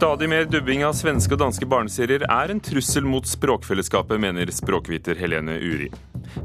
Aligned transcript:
Stadig 0.00 0.28
mer 0.32 0.46
dubbing 0.48 0.80
av 0.80 0.94
svenske 0.96 1.34
og 1.36 1.42
danske 1.42 1.66
barneserier 1.68 2.22
er 2.24 2.48
en 2.48 2.60
trussel 2.64 3.04
mot 3.04 3.26
språkfellesskapet, 3.28 4.16
mener 4.16 4.48
språkviter 4.48 5.18
Helene 5.20 5.58
Uri. 5.60 5.90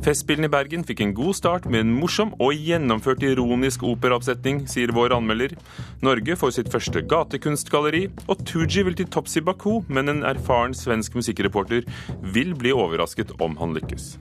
Festspillene 0.04 0.50
i 0.50 0.52
Bergen 0.52 0.84
fikk 0.84 1.06
en 1.06 1.14
god 1.16 1.38
start 1.40 1.70
med 1.72 1.86
en 1.86 1.94
morsom 1.96 2.34
og 2.36 2.52
gjennomført 2.52 3.24
ironisk 3.24 3.86
operaoppsetning, 3.88 4.66
sier 4.68 4.92
vår 4.92 5.16
anmelder. 5.16 5.56
Norge 6.04 6.36
får 6.36 6.52
sitt 6.58 6.74
første 6.74 7.00
gatekunstgalleri, 7.08 8.10
og 8.28 8.44
Tooji 8.44 8.84
vil 8.90 9.00
til 9.00 9.08
topps 9.08 9.40
i 9.40 9.48
Baku, 9.48 9.86
men 9.88 10.12
en 10.12 10.26
erfaren 10.28 10.76
svensk 10.76 11.16
musikkreporter 11.16 11.88
vil 12.36 12.52
bli 12.60 12.76
overrasket 12.76 13.38
om 13.40 13.56
han 13.64 13.80
lykkes. 13.80 14.18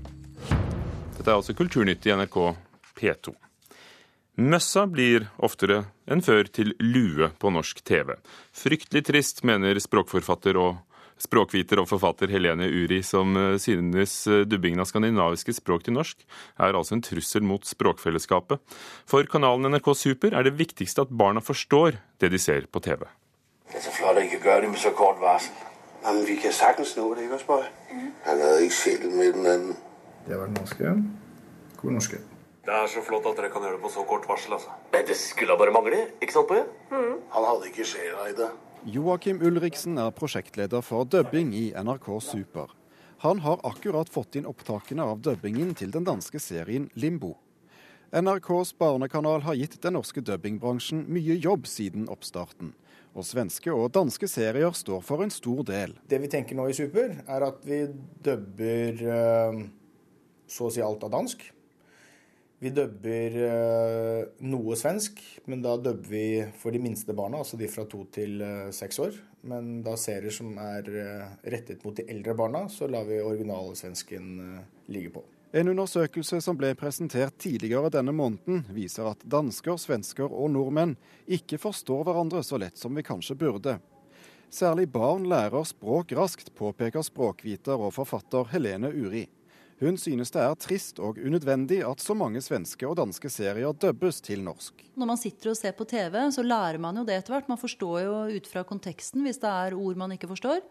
Dette 1.18 1.26
er 1.26 1.40
altså 1.40 1.58
Kulturnytt 1.58 2.06
i 2.06 2.14
NRK 2.14 2.38
P2. 2.94 3.34
Møssa 4.34 4.82
blir 4.90 5.28
oftere 5.38 5.84
enn 6.10 6.22
før 6.24 6.48
til 6.50 6.72
lue 6.82 7.28
på 7.38 7.52
norsk 7.54 7.84
TV. 7.86 8.16
Fryktelig 8.50 9.04
trist, 9.06 9.44
mener 9.46 9.78
språkforfatter 9.78 10.58
og 10.58 10.80
språkviter 11.22 11.78
og 11.78 11.86
forfatter 11.86 12.32
Helene 12.34 12.66
Uri, 12.66 12.98
som 13.06 13.36
eh, 13.38 13.54
synes 13.62 14.16
eh, 14.26 14.42
dubbingen 14.42 14.82
av 14.82 14.88
skandinaviske 14.90 15.54
språk 15.54 15.86
til 15.86 15.94
norsk 15.94 16.26
er 16.58 16.74
altså 16.74 16.96
en 16.96 17.04
trussel 17.06 17.46
mot 17.46 17.62
språkfellesskapet. 17.62 18.58
For 19.06 19.30
kanalen 19.30 19.70
NRK 19.70 19.92
Super 19.94 20.34
er 20.34 20.48
det 20.48 20.56
viktigste 20.58 21.06
at 21.06 21.14
barna 21.14 21.38
forstår 21.38 22.00
det 22.18 22.34
de 22.34 22.42
ser 22.42 22.66
på 22.66 22.82
TV. 22.82 23.06
Det 23.70 23.78
er 23.78 23.86
så 23.86 23.94
flott 23.94 24.18
at 24.18 24.26
I 24.26 24.34
kan 24.34 24.42
gjøre 24.50 24.66
det 24.66 24.74
med 24.74 24.82
så 24.82 24.94
kort 24.98 25.22
varsel. 25.22 25.54
Men 26.04 26.24
vi 26.26 26.34
kan 26.42 26.52
sagtens 26.52 26.98
nå 26.98 27.06
det, 27.14 27.24
ikke 27.24 27.38
sant, 27.38 27.48
Bøje? 27.48 27.70
Han 28.26 28.42
hadde 28.42 28.62
ikke 28.66 28.80
sjelen 28.82 29.14
med 29.16 29.32
den 29.38 29.46
anden. 29.54 29.82
Det 30.26 30.36
var 30.36 30.50
den 30.50 30.58
norske. 30.58 30.96
God 31.78 32.00
norske. 32.02 32.24
Det 32.64 32.72
er 32.72 32.86
så 32.88 33.02
flott 33.04 33.26
at 33.28 33.36
dere 33.36 33.50
kan 33.52 33.64
gjøre 33.64 33.76
det 33.76 33.82
på 33.84 33.90
så 33.92 34.02
kort 34.08 34.24
varsel, 34.28 34.54
altså. 34.56 34.72
Men 34.92 35.04
det 35.04 35.16
skulle 35.20 35.56
bare 35.60 35.72
mangle, 35.74 35.98
ikke 36.24 36.32
sant, 36.32 36.48
Boje? 36.48 36.64
Han 37.34 37.48
hadde 37.50 37.68
ikke 37.68 37.84
sjela 37.84 38.28
i 38.30 38.36
det. 38.38 38.48
Joakim 38.94 39.42
Ulriksen 39.44 39.98
er 40.00 40.14
prosjektleder 40.16 40.80
for 40.84 41.04
dubbing 41.04 41.52
i 41.56 41.66
NRK 41.76 42.08
Super. 42.24 42.72
Han 43.24 43.40
har 43.44 43.60
akkurat 43.64 44.08
fått 44.12 44.36
inn 44.36 44.48
opptakene 44.48 45.04
av 45.04 45.20
dubbingen 45.24 45.74
til 45.76 45.92
den 45.92 46.04
danske 46.08 46.40
serien 46.40 46.90
Limbo. 46.96 47.34
NRKs 48.14 48.74
barnekanal 48.78 49.42
har 49.42 49.56
gitt 49.58 49.76
den 49.82 49.96
norske 49.96 50.22
dubbingbransjen 50.24 51.06
mye 51.10 51.36
jobb 51.40 51.64
siden 51.68 52.04
oppstarten. 52.12 52.72
Og 53.14 53.26
svenske 53.26 53.72
og 53.72 53.90
danske 53.96 54.28
serier 54.30 54.72
står 54.76 55.02
for 55.04 55.24
en 55.24 55.32
stor 55.32 55.64
del. 55.68 55.96
Det 56.08 56.20
vi 56.22 56.30
tenker 56.32 56.56
nå 56.56 56.68
i 56.70 56.76
Super, 56.76 57.16
er 57.26 57.46
at 57.48 57.60
vi 57.66 57.80
dubber 58.24 59.04
eh, 59.16 59.60
så 60.46 60.68
å 60.68 60.72
si 60.72 60.84
alt 60.84 61.04
av 61.04 61.12
dansk. 61.12 61.44
Vi 62.62 62.70
dubber 62.70 63.36
eh, 63.44 64.20
noe 64.46 64.76
svensk, 64.78 65.18
men 65.50 65.62
da 65.64 65.74
dubber 65.76 66.08
vi 66.08 66.26
for 66.60 66.72
de 66.72 66.80
minste 66.80 67.12
barna, 67.16 67.42
altså 67.42 67.58
de 67.60 67.68
fra 67.68 67.84
to 67.90 68.04
til 68.14 68.40
eh, 68.44 68.70
seks 68.72 69.00
år. 69.02 69.18
Men 69.44 69.82
da 69.84 69.96
serier 70.00 70.32
som 70.32 70.54
er 70.62 70.88
eh, 70.88 71.32
rettet 71.52 71.84
mot 71.84 71.96
de 71.96 72.06
eldre 72.08 72.36
barna, 72.38 72.64
så 72.72 72.88
lar 72.88 73.08
vi 73.10 73.20
originalsvensken 73.20 74.30
ligge 74.86 75.12
på. 75.18 75.24
En 75.54 75.68
undersøkelse 75.70 76.40
som 76.42 76.56
ble 76.58 76.72
presentert 76.74 77.36
tidligere 77.38 77.92
denne 77.94 78.10
måneden, 78.16 78.64
viser 78.74 79.06
at 79.12 79.20
dansker, 79.22 79.76
svensker 79.78 80.26
og 80.26 80.48
nordmenn 80.50 80.96
ikke 81.30 81.60
forstår 81.62 82.08
hverandre 82.08 82.42
så 82.42 82.58
lett 82.58 82.80
som 82.80 82.96
vi 82.96 83.04
kanskje 83.06 83.36
burde. 83.38 83.76
Særlig 84.50 84.88
barn 84.90 85.28
lærer 85.30 85.62
språk 85.66 86.12
raskt, 86.18 86.50
påpeker 86.58 87.02
språkviter 87.06 87.78
og 87.78 87.94
forfatter 87.94 88.50
Helene 88.50 88.90
Uri. 88.90 89.28
Hun 89.84 89.98
synes 90.00 90.30
det 90.32 90.40
er 90.40 90.54
trist 90.56 91.00
og 91.04 91.18
unødvendig 91.20 91.82
at 91.84 92.00
så 92.00 92.14
mange 92.16 92.40
svenske 92.40 92.86
og 92.88 92.96
danske 92.96 93.28
serier 93.28 93.74
dubbes 93.76 94.22
til 94.24 94.40
norsk. 94.40 94.80
Når 94.96 95.10
man 95.10 95.20
sitter 95.20 95.50
og 95.52 95.58
ser 95.58 95.74
på 95.76 95.84
TV, 95.84 96.16
så 96.32 96.44
lærer 96.46 96.80
man 96.80 96.96
jo 96.96 97.04
det 97.04 97.18
etter 97.18 97.34
hvert. 97.34 97.50
Man 97.52 97.60
forstår 97.60 97.98
jo 98.06 98.14
ut 98.32 98.48
fra 98.48 98.62
konteksten 98.64 99.26
hvis 99.26 99.42
det 99.42 99.50
er 99.50 99.76
ord 99.76 100.00
man 100.00 100.14
ikke 100.16 100.30
forstår. 100.30 100.62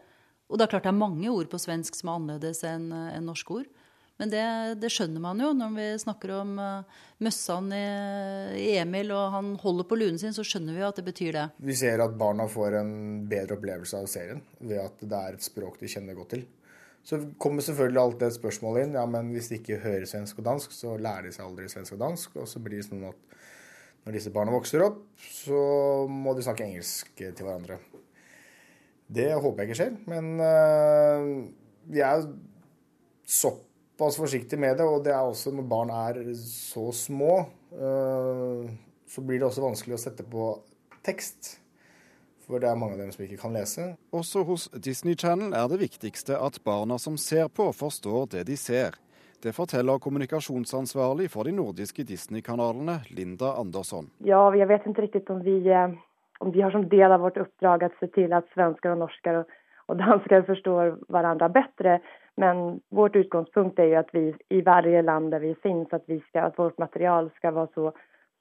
Og 0.49 0.57
det 0.57 0.65
er 0.65 0.71
klart 0.73 0.87
det 0.87 0.93
er 0.95 0.97
mange 0.97 1.29
ord 1.29 1.51
på 1.51 1.61
svensk 1.61 1.99
som 1.99 2.09
er 2.09 2.17
annerledes 2.17 2.63
enn 2.65 2.89
en 2.89 3.29
norske 3.29 3.59
ord. 3.59 3.69
Men 4.21 4.33
det, 4.33 4.41
det, 4.81 4.89
skjønner 4.93 5.21
man 5.21 5.39
jo 5.41 5.51
når 5.57 5.77
vi 5.77 5.85
snakker 6.01 6.33
om 6.39 6.57
uh, 6.61 7.05
møssene 7.25 7.77
i, 7.77 7.85
i, 8.63 8.67
Emil 8.81 9.13
og 9.13 9.31
han 9.33 9.53
holder 9.61 9.87
på 9.89 9.97
lunen 9.97 10.19
sin, 10.21 10.33
så 10.33 10.45
skjønner 10.45 10.73
vi 10.73 10.81
jo 10.81 10.89
at 10.89 10.99
det 11.01 11.05
betyr 11.05 11.37
det. 11.37 11.45
Vi 11.69 11.77
ser 11.77 12.01
at 12.01 12.17
barna 12.17 12.49
får 12.49 12.81
en 12.81 12.93
bedre 13.29 13.57
opplevelse 13.57 14.01
av 14.01 14.09
serien 14.09 14.41
ved 14.61 14.81
at 14.81 15.01
det 15.01 15.21
er 15.21 15.37
et 15.37 15.49
språk 15.49 15.77
de 15.81 15.89
kjenner 15.89 16.17
godt 16.17 16.33
til. 16.35 16.45
Så 17.03 17.19
kommer 17.41 17.65
selvfølgelig 17.65 17.99
alltid 17.99 18.29
et 18.29 18.37
spørsmål 18.37 18.79
inn. 18.83 18.93
Ja, 18.95 19.03
men 19.09 19.33
hvis 19.35 19.49
de 19.51 19.59
ikke 19.59 19.81
hører 19.83 20.05
svensk 20.07 20.39
og 20.39 20.47
dansk, 20.47 20.71
så 20.75 20.95
lærer 20.95 21.27
de 21.27 21.33
seg 21.35 21.45
aldri 21.45 21.67
svensk 21.71 21.97
og 21.97 22.03
dansk. 22.05 22.37
Og 22.39 22.47
så 22.47 22.61
blir 22.63 22.79
det 22.79 22.87
sånn 22.87 23.03
at 23.09 23.35
når 24.03 24.17
disse 24.17 24.31
barna 24.35 24.53
vokser 24.55 24.83
opp, 24.83 25.03
så 25.19 25.59
må 26.11 26.33
de 26.35 26.43
snakke 26.43 26.65
engelsk 26.65 27.11
til 27.19 27.43
hverandre. 27.43 27.79
Det 29.13 29.29
håper 29.35 29.63
jeg 29.63 29.69
ikke 29.69 29.79
skjer, 29.79 29.93
men 30.09 30.29
uh, 30.39 31.27
vi 31.91 32.01
er 32.03 32.23
såpass 33.27 34.17
forsiktige 34.19 34.59
med 34.59 34.79
det. 34.79 34.87
Og 34.87 35.03
det 35.05 35.13
er 35.15 35.23
også 35.23 35.53
når 35.55 35.67
barn 35.71 35.91
er 35.95 36.21
så 36.39 36.87
små, 36.95 37.35
uh, 37.75 38.71
så 39.07 39.23
blir 39.23 39.39
det 39.39 39.47
også 39.47 39.63
vanskelig 39.63 39.99
å 39.99 40.03
sette 40.03 40.27
på 40.27 40.49
tekst. 41.03 41.57
For 42.53 42.61
det 42.61 42.67
er 42.69 42.77
mange 42.77 42.93
av 42.93 42.99
dem 43.01 43.09
som 43.09 43.23
ikke 43.25 43.39
kan 43.41 43.55
lese. 43.55 43.83
Også 44.13 44.43
hos 44.45 44.67
Disney 44.77 45.15
Channel 45.17 45.55
er 45.57 45.65
det 45.71 45.79
viktigste 45.81 46.37
at 46.37 46.59
barna 46.61 46.99
som 47.01 47.15
ser 47.17 47.47
på, 47.49 47.65
forstår 47.73 48.27
det 48.35 48.43
de 48.45 48.57
ser. 48.61 48.93
Det 49.41 49.55
forteller 49.57 49.97
kommunikasjonsansvarlig 49.97 51.31
for 51.33 51.49
de 51.49 51.55
nordiske 51.57 52.05
Disney-kanalene, 52.05 52.99
Linda 53.09 53.55
Andersson. 53.57 54.11
Ja, 54.21 54.43
jeg 54.53 54.67
vet 54.69 54.85
ikke 54.85 55.01
riktig 55.01 55.23
om 55.33 55.41
vi, 55.41 55.55
eh, 55.65 55.95
om 56.45 56.51
vi 56.53 56.61
har 56.61 56.69
som 56.71 56.85
del 56.91 57.09
av 57.09 57.25
vårt 57.25 57.39
oppdrag 57.41 57.87
å 57.87 57.89
se 57.97 58.11
til 58.13 58.37
at 58.37 58.45
svensker 58.53 58.93
og 58.93 59.01
norsker 59.01 59.39
og, 59.41 59.55
og 59.89 59.97
dansker 59.97 60.45
forstår 60.45 60.93
hverandre 61.09 61.49
bedre. 61.57 61.95
Men 62.37 62.83
vårt 62.93 63.17
utgangspunkt 63.17 63.81
er 63.81 63.89
jo 63.95 63.97
at 64.03 64.13
vi 64.13 64.27
i 64.53 64.61
hvert 64.61 64.93
land 65.09 65.33
der 65.33 65.41
vi 65.41 65.55
finnes, 65.65 65.89
at, 65.89 66.05
vi 66.05 66.21
skal, 66.29 66.51
at 66.51 66.61
vårt 66.61 66.77
material 66.77 67.31
skal 67.41 67.57
være 67.57 67.73
så, 67.73 67.91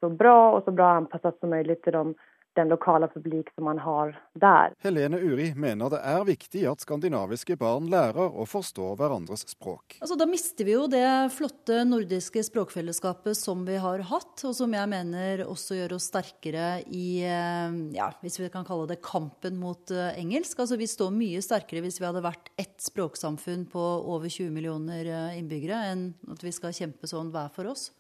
så 0.04 0.12
bra 0.12 0.52
og 0.52 0.68
så 0.68 0.76
bra 0.76 0.98
anpasset 1.00 1.40
som 1.40 1.56
mulig 1.56 1.80
til 1.80 1.96
de 1.96 2.12
den 2.58 2.68
lokale 2.68 3.08
publik 3.08 3.50
som 3.54 3.64
man 3.64 3.78
har 3.82 4.14
der. 4.34 4.74
Helene 4.84 5.18
Uri 5.20 5.52
mener 5.56 5.92
det 5.92 6.00
er 6.04 6.24
viktig 6.28 6.64
at 6.68 6.84
skandinaviske 6.84 7.56
barn 7.60 7.88
lærer 7.92 8.28
å 8.28 8.46
forstå 8.48 8.92
hverandres 9.00 9.46
språk. 9.50 9.98
Altså, 10.00 10.16
da 10.20 10.26
mister 10.28 10.68
vi 10.68 10.74
jo 10.76 10.86
det 10.90 11.06
flotte 11.34 11.82
nordiske 11.88 12.44
språkfellesskapet 12.48 13.38
som 13.38 13.64
vi 13.68 13.78
har 13.80 14.04
hatt, 14.10 14.44
og 14.44 14.56
som 14.56 14.76
jeg 14.76 14.90
mener 14.92 15.44
også 15.46 15.78
gjør 15.78 15.96
oss 15.96 16.10
sterkere 16.12 16.82
i 16.92 17.22
eh, 17.24 17.78
ja, 17.96 18.10
hvis 18.24 18.40
vi 18.42 18.50
kan 18.52 18.66
kalle 18.68 18.90
det 18.90 19.00
kampen 19.04 19.56
mot 19.60 19.94
eh, 19.94 20.12
engelsk. 20.20 20.60
Altså, 20.60 20.78
vi 20.80 20.90
står 20.90 21.14
mye 21.16 21.42
sterkere 21.44 21.84
hvis 21.84 22.00
vi 22.02 22.08
hadde 22.08 22.24
vært 22.24 22.52
ett 22.60 22.78
språksamfunn 22.82 23.66
på 23.72 23.82
over 24.12 24.28
20 24.28 24.52
millioner 24.54 25.08
eh, 25.08 25.40
innbyggere, 25.40 25.82
enn 25.92 26.06
at 26.32 26.44
vi 26.44 26.52
skal 26.54 26.76
kjempe 26.76 27.08
sånn 27.10 27.32
hver 27.32 27.52
for 27.56 27.72
oss. 27.72 27.90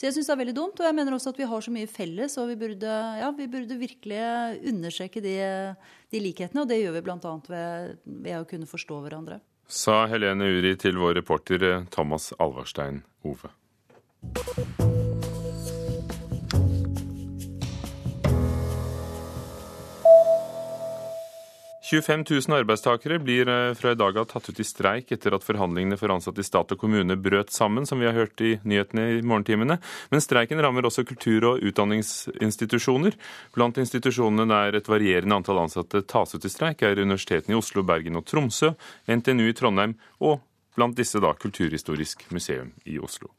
Så 0.00 0.06
jeg 0.08 0.14
syns 0.16 0.30
det 0.30 0.32
er 0.32 0.40
veldig 0.40 0.56
dumt. 0.56 0.78
Og 0.80 0.86
jeg 0.88 0.96
mener 0.96 1.12
også 1.12 1.34
at 1.34 1.38
vi 1.42 1.48
har 1.50 1.60
så 1.60 1.72
mye 1.74 1.88
felles, 1.90 2.38
og 2.40 2.48
vi 2.48 2.56
burde, 2.62 2.94
ja, 3.20 3.28
vi 3.36 3.50
burde 3.52 3.76
virkelig 3.76 4.22
understreke 4.72 5.20
de, 5.20 5.36
de, 6.08 6.22
likhetene. 6.24 6.64
Og 6.64 6.72
det 6.72 6.80
gjør 6.80 6.96
vi 6.96 7.04
bl.a. 7.04 7.36
Ved, 7.52 8.00
ved 8.24 8.38
å 8.38 8.48
kunne 8.48 8.70
forstå 8.70 9.02
hverandre. 9.04 9.42
Sa 9.68 10.06
Helene 10.08 10.48
Uri 10.56 10.72
til 10.80 10.96
vår 10.98 11.20
reporter 11.20 11.68
Thomas 11.92 12.32
Alvarstein 12.40 13.04
Ove. 13.28 13.52
25 21.90 22.24
000 22.48 22.56
arbeidstakere 22.60 23.18
blir 23.18 23.48
eh, 23.48 23.74
fra 23.74 23.90
i 23.90 23.98
dag 23.98 24.18
av 24.20 24.28
tatt 24.30 24.46
ut 24.48 24.60
i 24.62 24.66
streik 24.66 25.10
etter 25.10 25.34
at 25.34 25.42
forhandlingene 25.42 25.96
for 25.98 26.12
ansatte 26.14 26.38
i 26.38 26.46
stat 26.46 26.70
og 26.70 26.78
kommune 26.78 27.16
brøt 27.18 27.50
sammen, 27.50 27.86
som 27.88 27.98
vi 27.98 28.06
har 28.06 28.14
hørt 28.14 28.38
i 28.46 28.52
nyhetene 28.62 29.06
i 29.16 29.24
morgentimene. 29.26 29.80
Men 30.12 30.22
streiken 30.22 30.62
rammer 30.62 30.86
også 30.86 31.02
kultur- 31.08 31.48
og 31.50 31.66
utdanningsinstitusjoner. 31.66 33.18
Blant 33.56 33.82
institusjonene 33.82 34.46
der 34.52 34.78
et 34.78 34.92
varierende 34.92 35.40
antall 35.40 35.64
ansatte 35.64 36.04
tas 36.06 36.36
ut 36.36 36.46
i 36.46 36.52
streik, 36.52 36.86
er 36.86 37.02
universitetene 37.02 37.56
i 37.56 37.58
Oslo, 37.58 37.82
Bergen 37.82 38.22
og 38.22 38.28
Tromsø, 38.30 38.76
NTNU 39.10 39.50
i 39.50 39.58
Trondheim 39.58 39.98
og 40.22 40.38
blant 40.78 40.94
disse 40.94 41.18
da 41.18 41.34
Kulturhistorisk 41.34 42.28
museum 42.30 42.70
i 42.86 43.02
Oslo. 43.02 43.34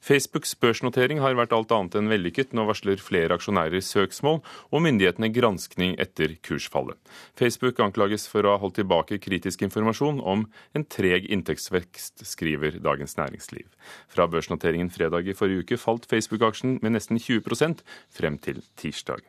Facebooks 0.00 0.54
børsnotering 0.56 1.20
har 1.20 1.36
vært 1.36 1.52
alt 1.52 1.72
annet 1.76 1.96
enn 1.98 2.10
vellykket. 2.10 2.54
Nå 2.56 2.64
varsler 2.68 3.00
flere 3.02 3.36
aksjonærer 3.36 3.82
søksmål 3.84 4.40
og 4.42 4.84
myndighetene 4.84 5.28
granskning 5.34 5.96
etter 6.00 6.36
kursfallet. 6.46 6.96
Facebook 7.38 7.82
anklages 7.84 8.24
for 8.30 8.46
å 8.46 8.54
ha 8.54 8.62
holdt 8.62 8.78
tilbake 8.80 9.20
kritisk 9.22 9.66
informasjon 9.66 10.22
om 10.24 10.46
en 10.76 10.86
treg 10.88 11.28
inntektsvekst, 11.28 12.24
skriver 12.26 12.80
Dagens 12.80 13.18
Næringsliv. 13.20 13.68
Fra 14.08 14.28
børsnoteringen 14.30 14.92
fredag 14.94 15.28
i 15.28 15.36
forrige 15.36 15.66
uke 15.66 15.80
falt 15.80 16.08
Facebook-aksjen 16.10 16.78
med 16.80 16.96
nesten 16.96 17.20
20% 17.20 17.84
frem 18.16 18.40
til 18.40 18.64
tirsdag. 18.80 19.28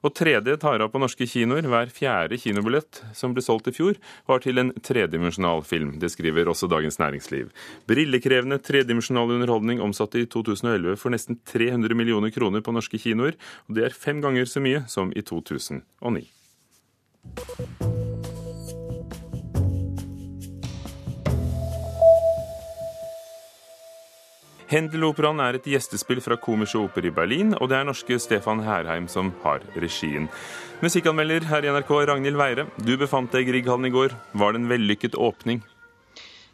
Og 0.00 0.14
3D 0.16 0.56
tar 0.62 0.80
av 0.80 0.92
på 0.92 1.00
norske 1.02 1.26
kinoer. 1.28 1.66
Hver 1.68 1.92
fjerde 1.92 2.38
kinobillett 2.40 3.02
som 3.16 3.34
ble 3.36 3.44
solgt 3.44 3.68
i 3.68 3.74
fjor, 3.76 3.98
var 4.30 4.40
til 4.44 4.60
en 4.62 4.72
tredimensjonal 4.80 5.62
film. 5.66 5.98
Det 6.00 6.12
skriver 6.12 6.48
også 6.48 6.70
Dagens 6.72 7.00
Næringsliv. 7.02 7.52
Brillekrevende 7.90 8.60
tredimensjonal 8.64 9.36
underholdning 9.36 9.82
omsatte 9.84 10.22
i 10.22 10.28
2011 10.30 10.96
for 11.00 11.12
nesten 11.12 11.40
300 11.52 11.96
millioner 11.96 12.32
kroner 12.34 12.64
på 12.64 12.74
norske 12.76 13.00
kinoer. 13.00 13.36
og 13.68 13.76
Det 13.76 13.84
er 13.84 13.96
fem 13.96 14.20
ganger 14.24 14.48
så 14.48 14.60
mye 14.64 14.84
som 14.88 15.12
i 15.12 15.22
2009. 15.22 16.26
Hendeloperaen 24.70 25.40
er 25.42 25.56
et 25.58 25.64
gjestespill 25.66 26.20
fra 26.22 26.36
Komische 26.38 26.78
Oper 26.78 27.08
i 27.08 27.10
Berlin, 27.10 27.56
og 27.58 27.72
det 27.72 27.80
er 27.80 27.88
norske 27.88 28.20
Stefan 28.22 28.62
Herheim 28.62 29.08
som 29.10 29.32
har 29.42 29.64
regien. 29.74 30.28
Musikkanmelder 30.78 31.48
her 31.50 31.66
i 31.66 31.72
NRK, 31.74 31.90
Ragnhild 32.12 32.38
Weire, 32.38 32.68
du 32.78 32.94
befant 33.00 33.34
deg 33.34 33.48
i 33.48 33.50
Grieghallen 33.50 33.90
i 33.90 33.94
går. 33.94 34.14
Var 34.38 34.54
det 34.54 34.62
en 34.62 34.70
vellykket 34.70 35.18
åpning? 35.18 35.64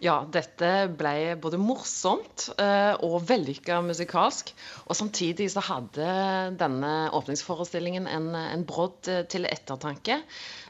Ja, 0.04 0.18
dette 0.28 0.90
ble 0.92 1.36
både 1.40 1.56
morsomt 1.56 2.50
eh, 2.60 2.92
og 3.00 3.22
vellykka 3.30 3.78
musikalsk. 3.86 4.50
Og 4.84 4.98
samtidig 4.98 5.48
så 5.54 5.62
hadde 5.64 6.08
denne 6.60 6.90
åpningsforestillingen 7.16 8.04
en, 8.10 8.28
en 8.36 8.64
brodd 8.68 9.08
eh, 9.08 9.22
til 9.32 9.48
ettertanke. 9.48 10.18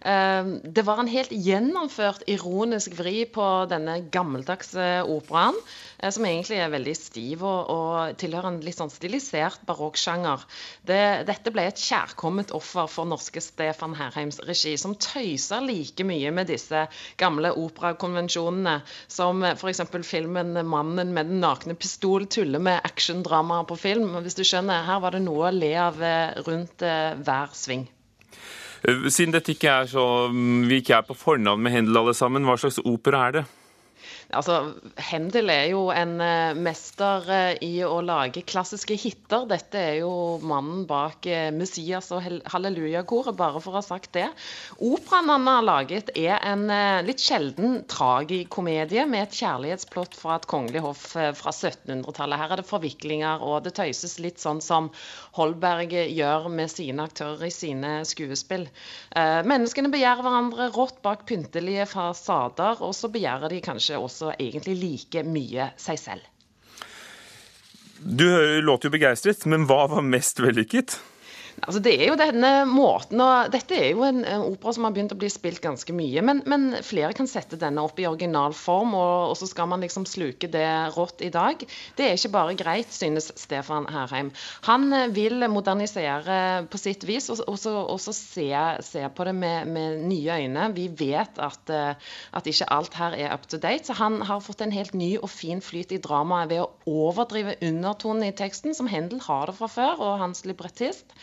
Eh, 0.07 0.51
det 0.63 0.85
var 0.87 1.03
en 1.03 1.11
helt 1.11 1.35
gjennomført 1.35 2.23
ironisk 2.31 2.95
vri 3.01 3.25
på 3.27 3.49
denne 3.71 3.99
gammeldagse 4.15 5.03
operaen, 5.11 5.59
som 5.97 6.27
egentlig 6.29 6.61
er 6.61 6.71
veldig 6.71 6.95
stiv 6.95 7.43
og, 7.49 7.71
og 7.73 8.19
tilhører 8.21 8.53
en 8.53 8.61
litt 8.63 8.79
sånn 8.79 8.93
stilisert 8.93 9.63
barokksjanger. 9.67 10.45
Det, 10.87 11.01
dette 11.27 11.51
ble 11.51 11.65
et 11.67 11.83
kjærkomment 11.83 12.53
offer 12.55 12.87
for 12.93 13.09
norske 13.09 13.43
Stefan 13.43 13.97
Herheims 13.99 14.39
regi, 14.47 14.77
som 14.79 14.95
tøyser 14.95 15.65
like 15.65 16.07
mye 16.07 16.31
med 16.37 16.53
disse 16.53 16.85
gamle 17.19 17.55
operakonvensjonene 17.59 18.79
som 19.17 19.43
f.eks. 19.49 19.83
filmen 20.05 20.53
'Mannen 20.69 21.13
med 21.17 21.31
den 21.33 21.41
nakne 21.41 21.75
pistol' 21.75 22.29
tuller 22.29 22.61
med 22.61 22.85
actiondramaer 22.85 23.65
på 23.67 23.81
film. 23.81 24.15
Hvis 24.23 24.37
du 24.37 24.45
skjønner, 24.45 24.85
Her 24.85 25.01
var 25.01 25.17
det 25.17 25.25
noe 25.25 25.49
å 25.49 25.55
le 25.55 25.75
av 25.81 26.01
rundt 26.47 26.85
hver 27.25 27.55
sving. 27.57 27.87
Siden 28.87 29.33
dette 29.33 29.55
ikke 29.57 29.73
er 29.83 29.87
så, 29.91 30.29
vi 30.31 30.83
ikke 30.83 31.01
er 31.01 31.07
på 31.09 31.17
fornavn 31.17 31.63
med 31.65 31.73
Hendel 31.73 31.97
alle 32.05 32.15
sammen, 32.15 32.45
hva 32.45 32.59
slags 32.61 32.79
opera 32.85 33.29
er 33.29 33.41
det? 33.41 33.45
Altså, 34.35 34.75
Hendel 34.99 35.53
er 35.55 35.69
jo 35.71 35.85
en 35.95 36.17
uh, 36.19 36.57
mester 36.59 37.29
uh, 37.31 37.53
i 37.63 37.79
å 37.87 38.01
lage 38.03 38.43
klassiske 38.43 38.97
hiter. 38.99 39.45
Dette 39.47 39.79
er 39.79 40.01
jo 40.01 40.11
mannen 40.43 40.83
bak 40.89 41.29
uh, 41.31 41.53
Messias 41.55 42.11
og 42.15 42.25
Hallelujakoret, 42.51 43.37
bare 43.39 43.63
for 43.63 43.77
å 43.77 43.79
ha 43.79 43.85
sagt 43.87 44.11
det. 44.17 44.27
Operaen 44.83 45.31
han 45.31 45.47
har 45.47 45.67
laget, 45.67 46.11
er 46.19 46.43
en 46.43 46.67
litt 47.07 47.23
sjelden 47.23 47.85
tragikomedie 47.91 49.05
med 49.07 49.29
et 49.29 49.39
kjærlighetsplott 49.39 50.19
fra 50.19 50.41
et 50.41 50.49
kongelig 50.51 50.83
hoff 50.83 51.05
fra 51.15 51.53
1700-tallet. 51.53 52.41
Her 52.41 52.55
er 52.57 52.63
det 52.63 52.67
forviklinger, 52.67 53.45
og 53.47 53.63
det 53.67 53.77
tøyses 53.79 54.19
litt 54.23 54.43
sånn 54.43 54.63
som 54.65 54.91
Holberg 55.39 55.95
gjør 55.95 56.49
med 56.51 56.73
sine 56.73 57.07
aktører 57.07 57.47
i 57.47 57.53
sine 57.55 57.93
skuespill. 58.09 58.67
menneskene 59.47 59.93
begjærer 59.93 60.27
hverandre 60.27 60.69
rått 60.75 61.01
bak 61.05 61.27
pyntelige 61.29 61.87
fasader, 61.91 62.83
og 62.83 62.95
så 62.97 63.11
begjærer 63.13 63.53
de 63.53 63.63
kanskje 63.65 64.01
også 64.01 64.16
også 64.17 64.33
egentlig 64.39 64.79
like 64.81 65.23
mye 65.29 65.71
seg 65.81 66.01
selv. 66.01 66.33
Du 68.01 68.27
låter 68.65 68.89
jo 68.89 68.97
begeistret, 68.97 69.45
men 69.49 69.69
hva 69.69 69.87
var 69.93 70.05
mest 70.05 70.41
vellykket? 70.41 70.99
Altså, 71.65 71.81
det 71.81 71.95
er 71.97 72.11
jo 72.11 72.19
denne 72.21 72.51
måten 72.69 73.21
og 73.23 73.49
Dette 73.53 73.77
er 73.79 73.95
jo 73.95 74.05
en, 74.05 74.21
en, 74.29 74.43
opera 74.51 74.75
som 74.77 74.85
har 74.85 74.93
begynt 74.93 75.15
å 75.15 75.19
bli 75.19 75.31
spilt 75.33 75.63
ganske 75.65 75.95
mye. 75.97 76.23
Men, 76.27 76.43
men 76.49 76.67
flere 76.85 77.15
kan 77.17 77.29
sette 77.31 77.59
denne 77.61 77.83
opp 77.87 77.97
i 78.01 78.07
original 78.09 78.53
form, 78.57 78.93
og, 78.99 79.31
og, 79.31 79.37
så 79.41 79.49
skal 79.49 79.71
man 79.71 79.81
liksom 79.85 80.05
sluke 80.09 80.51
det 80.53 80.67
rått 80.97 81.25
i 81.25 81.31
dag. 81.33 81.65
Det 81.97 82.07
er 82.07 82.19
ikke 82.19 82.33
bare 82.35 82.57
greit, 82.59 82.93
synes 82.93 83.31
Stefan 83.41 83.89
Herheim. 83.93 84.33
Han 84.69 84.93
eh, 84.93 85.09
vil 85.17 85.47
modernisere 85.53 86.67
på 86.71 86.81
sitt 86.81 87.07
vis, 87.09 87.31
og 87.33 87.57
så 87.59 88.15
se, 88.15 88.49
se, 88.85 89.07
på 89.17 89.29
det 89.29 89.35
med, 89.39 89.73
med, 89.73 90.05
nye 90.11 90.39
øyne. 90.45 90.69
Vi 90.77 90.87
vet 90.93 91.41
at, 91.41 91.73
eh, 91.73 92.13
at, 92.37 92.53
ikke 92.53 92.69
alt 92.77 93.01
her 93.01 93.17
er 93.17 93.33
up 93.33 93.49
to 93.49 93.61
date. 93.63 93.89
Så 93.89 93.97
han 93.97 94.21
har 94.29 94.45
fått 94.45 94.65
en 94.67 94.77
helt 94.77 94.95
ny 94.95 95.15
og 95.23 95.33
fin 95.33 95.65
flyt 95.65 95.97
i 95.97 96.03
dramaet 96.05 96.53
ved 96.53 96.67
å 96.67 96.71
overdrive 97.09 97.57
undertonen 97.65 98.29
i 98.29 98.37
teksten, 98.37 98.77
som 98.77 98.91
Hendel 98.93 99.25
har 99.25 99.49
det 99.49 99.57
fra 99.59 99.73
før, 99.73 100.05
og 100.05 100.19
hans 100.21 100.45
librettist. 100.45 101.17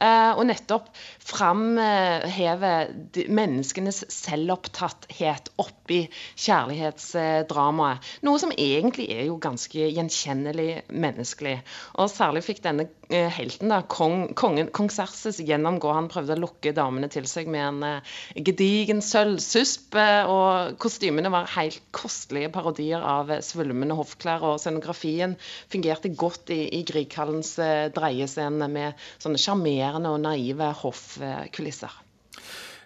Eh, 0.00 0.32
og 0.36 0.44
nettopp 0.48 0.90
framhever 1.24 2.90
menneskenes 3.32 4.02
selvopptatthet 4.12 5.50
oppi 5.62 6.02
kjærlighetsdramaet. 6.44 8.10
Noe 8.26 8.42
som 8.42 8.52
egentlig 8.52 9.08
er 9.14 9.24
jo 9.30 9.38
ganske 9.42 9.88
gjenkjennelig 9.96 10.82
menneskelig. 10.92 11.58
Og 11.96 12.10
særlig 12.12 12.44
fikk 12.46 12.60
denne 12.66 12.88
eh, 12.88 13.05
helten, 13.10 13.70
da, 13.72 13.80
kong, 13.86 14.32
kongen, 14.38 14.70
kong 14.74 14.90
Serses, 14.92 15.40
gjennomgå. 15.42 15.90
Han 15.94 16.08
prøvde 16.12 16.36
å 16.36 16.42
lukke 16.42 16.72
damene 16.76 17.10
til 17.12 17.28
seg 17.30 17.50
med 17.52 17.64
en 17.64 17.82
eh, 17.86 18.14
gedigen 18.48 19.02
sølvsusp, 19.04 19.96
og 20.30 20.78
kostymene 20.82 21.32
var 21.32 21.50
helt 21.56 21.82
kostelige 21.96 22.52
parodier 22.54 23.04
av 23.04 23.30
svulmende 23.46 23.98
hoffklær. 23.98 24.46
Og 24.46 24.62
scenografien 24.62 25.36
fungerte 25.72 26.14
godt 26.14 26.54
i, 26.54 26.62
i 26.78 26.82
Grieghallens 26.86 27.56
dreiescene 27.96 28.70
med 28.70 29.06
sånne 29.22 29.40
sjarmerende 29.40 30.12
og 30.14 30.22
naive 30.26 30.72
hoffkulisser. 30.82 32.05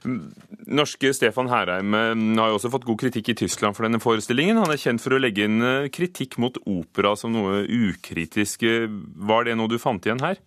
Norske 0.05 1.13
Stefan 1.17 1.51
Herheim 1.51 1.95
eh, 1.95 2.15
har 2.41 2.53
jo 2.53 2.59
også 2.59 2.73
fått 2.73 2.89
god 2.89 3.01
kritikk 3.03 3.33
i 3.33 3.39
Tyskland 3.43 3.77
for 3.77 3.87
denne 3.87 4.01
forestillingen. 4.03 4.61
Han 4.63 4.73
er 4.73 4.81
kjent 4.81 5.03
for 5.05 5.17
å 5.17 5.21
legge 5.21 5.45
inn 5.49 5.61
eh, 5.61 5.91
kritikk 5.93 6.39
mot 6.41 6.57
opera 6.65 7.15
som 7.19 7.35
noe 7.35 7.63
ukritisk. 7.67 8.65
Var 9.31 9.49
det 9.49 9.57
noe 9.61 9.71
du 9.71 9.79
fant 9.83 10.07
igjen 10.07 10.23
her? 10.25 10.41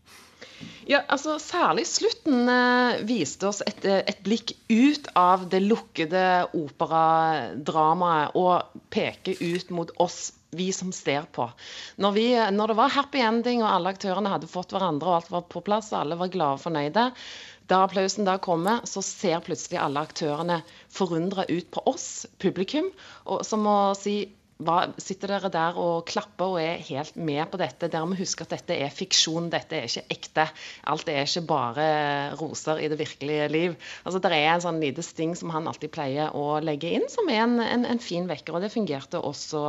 Ja, 0.87 0.99
altså 1.07 1.37
Særlig 1.39 1.85
slutten 1.87 2.49
eh, 2.51 3.01
viste 3.07 3.49
oss 3.49 3.61
et, 3.65 3.85
et, 3.85 4.19
blikk 4.25 4.55
ut 4.71 5.09
av 5.19 5.47
det 5.51 5.61
lukkede 5.63 6.23
operadramaet 6.57 8.37
og 8.39 8.79
peker 8.93 9.39
ut 9.39 9.71
mot 9.75 9.93
oss 10.03 10.33
vi 10.53 10.69
som 10.73 10.91
ser 10.93 11.25
på. 11.31 11.47
Når, 11.95 12.11
vi, 12.13 12.27
når, 12.53 12.73
det 12.73 12.77
var 12.77 12.93
happy 12.93 13.23
ending 13.25 13.63
og 13.63 13.71
alle 13.71 13.93
aktørene 13.95 14.29
hadde 14.33 14.49
fått 14.51 14.75
hverandre 14.75 15.09
og 15.09 15.17
alt 15.17 15.31
var 15.33 15.47
på 15.49 15.63
plass 15.65 15.91
og 15.93 16.03
alle 16.03 16.19
var 16.19 16.31
glade 16.33 16.59
og 16.59 16.63
fornøyde, 16.67 17.07
da 17.71 17.83
applausen 17.85 18.27
da 18.27 18.37
kommer, 18.43 18.83
så 18.89 19.03
ser 19.05 19.43
plutselig 19.45 19.79
alle 19.81 20.03
aktørene 20.03 20.61
forundra 20.91 21.47
ut 21.49 21.69
på 21.73 21.83
oss, 21.89 22.25
publikum, 22.41 22.89
og 23.25 23.43
som 23.47 23.63
må 23.65 23.77
si 23.99 24.23
hva, 24.63 24.77
sitter 25.01 25.31
dere 25.33 25.49
der 25.51 25.77
og 25.81 26.05
klapper 26.07 26.53
og 26.53 26.59
er 26.61 26.83
helt 26.87 27.17
med 27.17 27.41
på 27.51 27.59
dette? 27.59 27.89
Dere 27.91 28.07
må 28.07 28.17
huske 28.17 28.45
at 28.45 28.53
dette 28.53 28.77
er 28.85 28.93
fiksjon, 28.93 29.49
dette 29.51 29.79
er 29.79 29.89
ikke 29.89 30.15
ekte. 30.15 30.45
Alt 30.93 31.09
er 31.11 31.23
ikke 31.25 31.43
bare 31.49 31.87
roser 32.39 32.79
i 32.83 32.89
det 32.91 32.99
virkelige 32.99 33.49
liv. 33.51 33.75
Altså, 34.05 34.21
Det 34.23 34.31
er 34.31 34.53
en 34.53 34.63
sånn 34.63 34.79
lite 34.83 35.03
sting 35.05 35.35
som 35.39 35.51
han 35.55 35.67
alltid 35.67 35.91
pleier 35.91 36.37
å 36.37 36.61
legge 36.63 36.93
inn, 36.95 37.09
som 37.11 37.27
er 37.33 37.43
en, 37.43 37.57
en, 37.65 37.85
en 37.95 38.03
fin 38.03 38.29
vekker. 38.29 38.55
Og 38.55 38.63
det 38.63 38.71
fungerte 38.73 39.19
også 39.19 39.65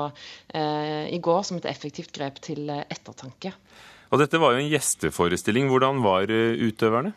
eh, 0.54 1.10
i 1.10 1.18
går 1.18 1.42
som 1.48 1.58
et 1.58 1.68
effektivt 1.70 2.14
grep 2.14 2.40
til 2.44 2.70
ettertanke. 2.70 3.54
Og 4.12 4.20
dette 4.20 4.38
var 4.38 4.54
jo 4.54 4.62
en 4.62 4.70
gjesteforestilling. 4.70 5.72
Hvordan 5.72 6.04
var 6.04 6.30
eh, 6.30 6.60
utøverne? 6.60 7.16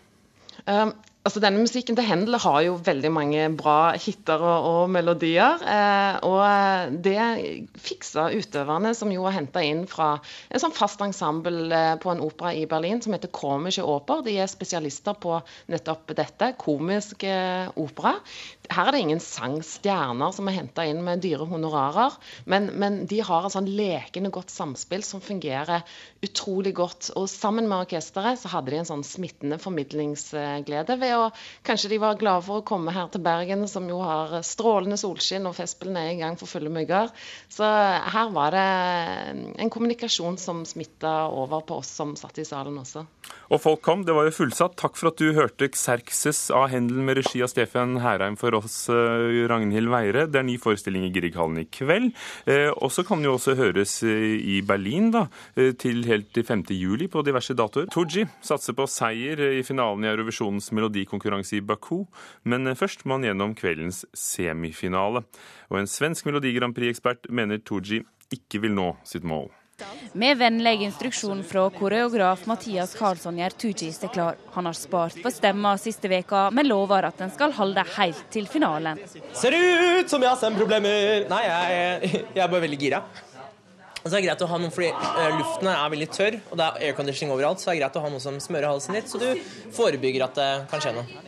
Um, 0.67 0.93
Altså, 1.27 1.41
denne 1.43 1.59
Musikken 1.59 1.97
til 1.97 2.05
Hendel 2.07 2.37
har 2.39 2.61
jo 2.63 2.77
veldig 2.79 3.09
mange 3.11 3.47
bra 3.59 3.97
hiter 3.99 4.39
og, 4.39 4.67
og 4.67 4.91
melodier. 4.95 5.59
Eh, 5.59 6.19
og 6.23 6.37
eh, 6.39 6.93
det 7.03 7.73
fiksa 7.83 8.29
utøverne, 8.31 8.93
som 8.95 9.11
jo 9.11 9.25
er 9.27 9.35
henta 9.35 9.59
inn 9.59 9.81
fra 9.91 10.13
en 10.47 10.63
sånn 10.63 10.75
fast 10.77 11.03
ensemble 11.03 11.67
eh, 11.75 11.97
på 11.99 12.13
en 12.13 12.23
opera 12.23 12.53
i 12.55 12.63
Berlin 12.71 13.03
som 13.03 13.11
heter 13.11 13.33
Komische 13.35 13.83
Oper. 13.83 14.23
De 14.23 14.37
er 14.39 14.47
spesialister 14.47 15.19
på 15.19 15.35
nettopp 15.73 16.15
dette, 16.15 16.53
komisk 16.63 17.27
opera. 17.27 18.15
Her 18.73 18.89
er 18.89 18.95
det 18.95 19.01
ingen 19.03 19.21
sangstjerner 19.23 20.33
som 20.35 20.49
er 20.49 20.57
henta 20.57 20.85
inn 20.87 20.99
med 21.05 21.21
dyre 21.23 21.47
honorarer, 21.47 22.15
men, 22.49 22.69
men, 22.79 22.99
de 23.09 23.21
har 23.23 23.47
et 23.47 23.53
sånn 23.53 23.69
lekende 23.69 24.31
godt 24.33 24.51
samspill 24.53 25.03
som 25.05 25.23
fungerer 25.23 25.85
utrolig 26.25 26.73
godt. 26.77 27.11
Og 27.19 27.29
sammen 27.31 27.69
med 27.69 27.85
orkesteret 27.85 28.41
så 28.41 28.51
hadde 28.51 28.73
de 28.73 28.81
en 28.81 28.89
sånn 28.89 29.05
smittende 29.07 29.59
formidlingsglede 29.61 30.97
ved 30.99 31.15
å 31.15 31.29
kanskje 31.67 31.93
de 31.93 32.01
var 32.03 32.19
glade 32.19 32.45
for 32.47 32.61
å 32.61 32.67
komme 32.67 32.93
her 32.95 33.09
til 33.13 33.23
Bergen, 33.25 33.65
som 33.71 33.87
jo 33.89 34.01
har 34.03 34.39
strålende 34.45 34.99
solskinn, 34.99 35.47
og 35.47 35.55
Festspillene 35.57 36.03
er 36.03 36.15
i 36.15 36.21
gang 36.21 36.37
for 36.39 36.49
fulle 36.51 36.71
mugger. 36.73 37.11
Så 37.53 37.67
her 37.67 38.33
var 38.35 38.55
det 38.55 38.65
en 39.63 39.73
kommunikasjon 39.73 40.39
som 40.41 40.63
smitta 40.67 41.15
over 41.31 41.63
på 41.67 41.79
oss 41.81 41.93
som 41.99 42.15
satt 42.19 42.39
i 42.41 42.47
salen 42.47 42.77
også. 42.81 43.05
Og 43.47 43.61
folk 43.63 43.81
kom, 43.85 44.03
det 44.07 44.15
var 44.15 44.27
jo 44.27 44.35
fullsatt. 44.35 44.75
Takk 44.79 44.97
for 44.99 45.11
at 45.11 45.21
du 45.21 45.31
hørte 45.37 45.69
Xerxes 45.71 46.47
av 46.53 46.67
Hendel 46.73 46.99
med 47.05 47.21
regi 47.21 47.41
av 47.43 47.51
Stefan 47.51 47.97
Herheim 48.03 48.35
for 48.39 48.56
oss, 48.57 48.89
eh, 48.89 49.45
Ragnhild 49.49 49.89
Weire. 49.91 50.25
Det 50.27 50.39
er 50.39 50.47
ny 50.47 50.57
forestilling 50.61 51.05
i 51.07 51.11
Grieghallen 51.13 51.61
i 51.61 51.67
kveld. 51.71 52.11
Eh, 52.45 52.69
og 52.71 52.91
så 52.91 53.05
kan 53.07 53.21
den 53.21 53.29
jo 53.29 53.35
også 53.37 53.55
høres 53.57 54.03
eh, 54.03 54.37
i 54.37 54.61
Berlin 54.61 55.11
da, 55.13 55.27
til 55.55 56.03
helt 56.05 56.31
til 56.35 56.43
5. 56.43 56.65
juli 56.75 57.07
på 57.07 57.23
diverse 57.25 57.55
datoer. 57.57 57.89
Tooji 57.93 58.25
satser 58.41 58.75
på 58.77 58.87
seier 58.89 59.41
i 59.59 59.63
finalen 59.65 60.05
i 60.05 60.11
Eurovisjonens 60.11 60.71
melodikonkurranse 60.75 61.57
i 61.57 61.65
Baku, 61.65 62.05
men 62.45 62.75
først 62.75 63.05
må 63.05 63.17
han 63.17 63.29
gjennom 63.29 63.55
kveldens 63.57 64.03
semifinale. 64.13 65.23
Og 65.71 65.81
en 65.81 65.89
svensk 65.89 66.27
Melodi 66.27 66.53
Grand 66.57 66.75
Prix-ekspert 66.75 67.31
mener 67.31 67.63
Tooji 67.63 68.03
ikke 68.33 68.61
vil 68.65 68.75
nå 68.77 68.91
sitt 69.07 69.25
mål. 69.27 69.49
Med 70.13 70.37
vennlig 70.37 70.81
instruksjon 70.81 71.43
fra 71.43 71.67
koreograf 71.69 72.45
Mathias 72.49 72.95
Karlsson 72.97 73.37
gjør 73.37 73.53
Tooji 73.61 73.91
seg 73.93 74.09
klar. 74.15 74.39
Han 74.55 74.65
har 74.65 74.73
spart 74.73 75.19
på 75.21 75.29
stemma 75.29 75.75
siste 75.77 76.09
veka, 76.09 76.47
men 76.49 76.65
lover 76.65 77.05
at 77.11 77.21
den 77.21 77.29
skal 77.35 77.53
holde 77.53 77.83
helt 77.93 78.23
til 78.33 78.49
finalen. 78.49 78.97
Ser 79.37 79.53
det 79.53 79.61
ut 80.01 80.09
som 80.09 80.25
jeg 80.25 80.31
har 80.31 80.41
stemmeproblemer? 80.41 81.27
Nei, 81.29 81.43
jeg, 81.45 82.11
jeg 82.23 82.41
er 82.41 82.49
bare 82.49 82.65
veldig 82.65 82.81
gira. 82.81 83.03
Så 84.01 84.15
er 84.15 84.17
det 84.17 84.25
greit 84.25 84.41
å 84.41 84.49
ha 84.49 84.61
noe, 84.63 84.73
fordi 84.73 84.89
eh, 84.89 85.31
Luften 85.35 85.69
er 85.69 85.93
veldig 85.93 86.09
tørr, 86.15 86.41
og 86.47 86.57
det 86.57 86.67
er 86.67 86.89
airconditioning 86.89 87.37
overalt. 87.37 87.61
Så 87.61 87.69
det 87.69 87.75
er 87.75 87.81
greit 87.83 88.01
å 88.01 88.05
ha 88.07 88.13
noe 88.13 88.23
som 88.23 88.41
smører 88.41 88.71
halsen 88.71 88.97
litt, 88.97 89.11
så 89.11 89.21
du 89.21 89.29
forebygger 89.77 90.25
at 90.29 90.37
det 90.39 90.51
kan 90.71 90.81
skje 90.81 90.97
noe. 90.97 91.26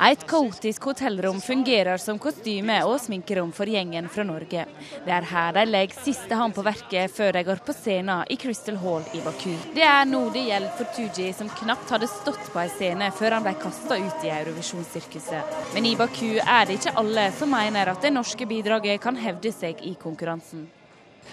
Et 0.00 0.22
kaotisk 0.26 0.84
hotellrom 0.88 1.40
fungerer 1.40 1.96
som 2.00 2.18
kostyme- 2.18 2.80
og 2.88 2.98
sminkerom 3.00 3.52
for 3.52 3.68
gjengen 3.68 4.08
fra 4.08 4.24
Norge. 4.24 4.64
Det 5.04 5.12
er 5.12 5.28
her 5.28 5.52
de 5.52 5.64
legger 5.68 6.00
siste 6.04 6.34
hånd 6.38 6.56
på 6.56 6.64
verket 6.64 7.12
før 7.12 7.32
de 7.36 7.44
går 7.46 7.62
på 7.66 7.74
scenen 7.76 8.24
i 8.32 8.38
Crystal 8.40 8.78
Hall 8.80 9.04
i 9.12 9.20
Baku. 9.20 9.52
Det 9.76 9.84
er 9.86 10.04
nå 10.08 10.24
det 10.34 10.46
gjelder 10.48 10.74
for 10.78 10.90
Tooji, 10.96 11.30
som 11.36 11.52
knapt 11.60 11.92
hadde 11.92 12.10
stått 12.10 12.52
på 12.52 12.62
en 12.64 12.74
scene 12.76 13.12
før 13.18 13.38
han 13.38 13.46
ble 13.46 13.54
kasta 13.62 14.00
ut 14.00 14.26
i 14.26 14.34
Eurovisjonssirkuset. 14.40 15.56
Men 15.74 15.86
i 15.86 15.96
Baku 15.96 16.38
er 16.40 16.66
det 16.66 16.80
ikke 16.80 16.96
alle 16.96 17.30
som 17.38 17.52
mener 17.52 17.92
at 17.92 18.02
det 18.02 18.14
norske 18.16 18.48
bidraget 18.48 19.02
kan 19.02 19.18
hevde 19.18 19.52
seg 19.54 19.84
i 19.86 19.94
konkurransen. 20.00 20.70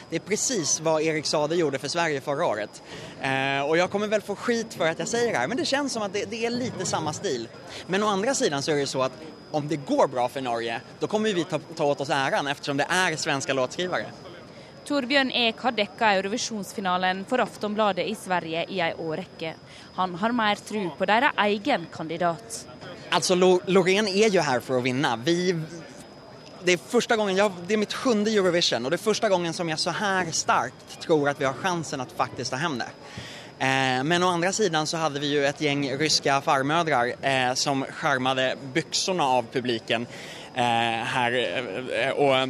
Det 0.10 0.15
är 0.15 0.19
precis 0.19 0.79
vad 0.79 1.01
Erik 1.01 1.25
Sade 1.25 1.55
gjorde 1.55 1.79
för 1.79 1.88
Sverige 1.88 2.22
förra 2.22 2.46
året. 2.46 2.84
Eh, 3.22 3.62
och 3.69 3.77
jag 3.77 3.91
kommer 3.91 4.08
väl 4.08 4.22
få 4.22 4.36
skit 4.36 4.74
för 4.74 4.88
att 4.88 5.00
jag 5.00 5.08
säger 5.08 5.31
det 5.31 5.38
här, 5.38 5.48
men 5.48 5.58
det 5.58 5.65
känns 5.65 5.93
som 5.93 6.01
att 6.01 6.13
det, 6.13 6.25
det, 6.29 6.46
är 6.46 6.50
lite 6.50 6.86
samma 6.86 7.13
stil. 7.13 7.48
Men 7.88 8.03
å 8.03 8.08
andra 8.08 8.36
sidan 8.36 8.62
så 8.62 8.72
är 8.72 8.75
det 8.75 8.88
så 8.88 9.01
att 9.01 9.12
om 9.51 9.67
det 9.67 9.75
går 9.75 10.08
bra 10.08 10.29
för 10.29 10.41
Norge, 10.41 10.81
då 11.00 11.08
kommer 11.08 11.34
vi 11.34 11.43
ta, 11.43 11.60
ta 11.75 11.84
åt 11.84 12.01
oss 12.01 12.10
äran 12.10 12.48
eftersom 12.48 12.77
det 12.77 12.88
är 12.89 13.15
svenska 13.15 13.53
låtskrivare. 13.53 14.05
Torbjørn 14.89 15.29
Ek 15.31 15.60
har 15.62 15.75
dekka 15.77 16.08
Eurovisjonsfinalen 16.17 17.19
for 17.29 17.43
Aftonbladet 17.43 18.08
i 18.10 18.15
Sverige 18.17 18.63
i 18.74 18.79
ei 18.81 18.93
årrekke. 18.98 19.53
Han 19.93 20.15
har 20.15 20.34
mer 20.34 20.55
tro 20.65 20.88
på 20.98 21.05
deres 21.05 21.38
egen 21.46 21.86
kandidat. 21.93 22.65
Altså, 23.12 23.36
Loreen 23.36 24.08
er 24.08 24.34
jo 24.34 24.41
her 24.41 24.63
for 24.65 24.79
å 24.79 24.81
vinne. 24.81 25.12
Vi, 25.25 25.53
det 26.63 26.74
är 26.74 26.78
första 26.78 27.16
gången, 27.16 27.36
jag, 27.36 27.51
det 27.68 27.74
är 27.74 27.78
mitt 27.78 27.94
sjunde 27.94 28.32
Eurovision 28.32 28.86
och 28.86 28.92
det 28.92 28.96
är 28.96 28.98
första 28.98 29.30
gången 29.30 29.54
som 29.54 29.70
jag 29.70 29.80
så 29.80 29.89
här 29.89 30.32
starkt 30.32 31.01
tror 31.01 31.30
att 31.30 31.42
vi 31.42 31.46
har 31.46 31.54
chansen 31.54 32.01
att 32.01 32.12
faktiskt 32.12 32.51
ta 32.51 32.58
hem 32.58 32.78
det. 32.78 32.89
Eh, 33.60 34.04
men 34.04 34.24
å 34.24 34.28
andra 34.28 34.51
sidan 34.51 34.88
så 34.88 34.98
hade 34.98 35.20
vi 35.20 35.28
ju 35.28 35.46
ett 35.46 35.62
gäng 35.62 35.98
ryska 35.98 36.42
farmödrar 36.42 37.13
eh, 37.22 37.54
som 37.54 37.86
skärmade 37.86 38.56
byxorna 38.74 39.24
av 39.24 39.46
publiken. 39.51 40.08
Eh, 40.54 40.63
här, 41.06 41.32
och, 42.16 42.50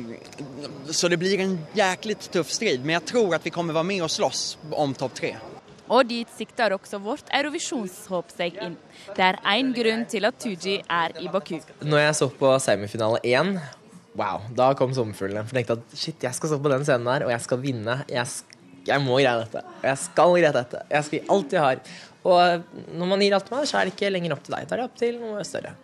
så 0.95 1.07
det 1.07 1.17
blir 1.17 1.39
en 1.39 1.65
jäkligt 1.73 2.31
tuff 2.31 2.51
strid, 2.51 2.85
men 2.85 2.93
jag 2.93 3.05
tror 3.05 3.35
att 3.35 3.45
vi 3.45 3.49
kommer 3.49 3.73
vara 3.73 3.83
med 3.83 4.03
och 4.03 4.11
slåss 4.11 4.57
om 4.71 4.93
topp 4.93 5.13
tre. 5.13 5.35
Og 5.89 6.05
dit 6.05 6.29
sikter 6.37 6.75
også 6.75 6.99
vårt 7.01 7.31
eurovisjonshåp 7.33 8.29
seg 8.29 8.59
inn. 8.61 8.75
Det 9.17 9.23
er 9.25 9.39
én 9.55 9.71
grunn 9.73 10.03
til 10.09 10.27
at 10.29 10.37
Tooji 10.37 10.75
er 10.85 11.15
i 11.17 11.29
Baku. 11.33 11.57
Når 11.81 12.03
jeg 12.03 12.17
så 12.19 12.27
på 12.29 12.51
semifinale 12.61 13.17
én, 13.25 13.55
wow, 14.19 14.45
da 14.55 14.73
kom 14.77 14.93
sommerfuglene. 14.95 15.45
For 15.47 15.57
jeg 15.57 15.67
tenkte 15.67 15.79
at 15.79 15.97
shit, 15.97 16.23
jeg 16.27 16.35
skal 16.37 16.51
stå 16.51 16.61
på 16.63 16.71
den 16.73 16.85
scenen 16.87 17.09
her, 17.11 17.27
og 17.27 17.33
jeg 17.33 17.45
skal 17.45 17.61
vinne. 17.63 17.99
Jeg, 18.11 18.27
jeg 18.89 19.03
må 19.05 19.19
greie 19.19 19.35
dette. 19.45 19.65
Og 19.79 19.91
jeg 19.91 20.01
skal 20.05 20.37
greie 20.37 20.55
dette. 20.55 20.85
Jeg 20.91 21.07
skal 21.07 21.19
gi 21.19 21.27
alt 21.35 21.55
jeg 21.55 21.65
har. 21.65 21.83
Og 22.29 22.81
når 22.99 23.13
man 23.13 23.21
gir 23.23 23.35
alt 23.37 23.47
til 23.47 23.55
meg, 23.55 23.69
så 23.69 23.79
er 23.79 23.87
det 23.87 23.95
ikke 23.95 24.11
lenger 24.11 24.35
opp 24.35 24.43
til 24.43 24.57
deg. 24.57 24.67
Da 24.67 24.75
er 24.75 24.81
det 24.81 24.89
opp 24.89 24.99
til 24.99 25.21
noe 25.21 25.45
større. 25.47 25.75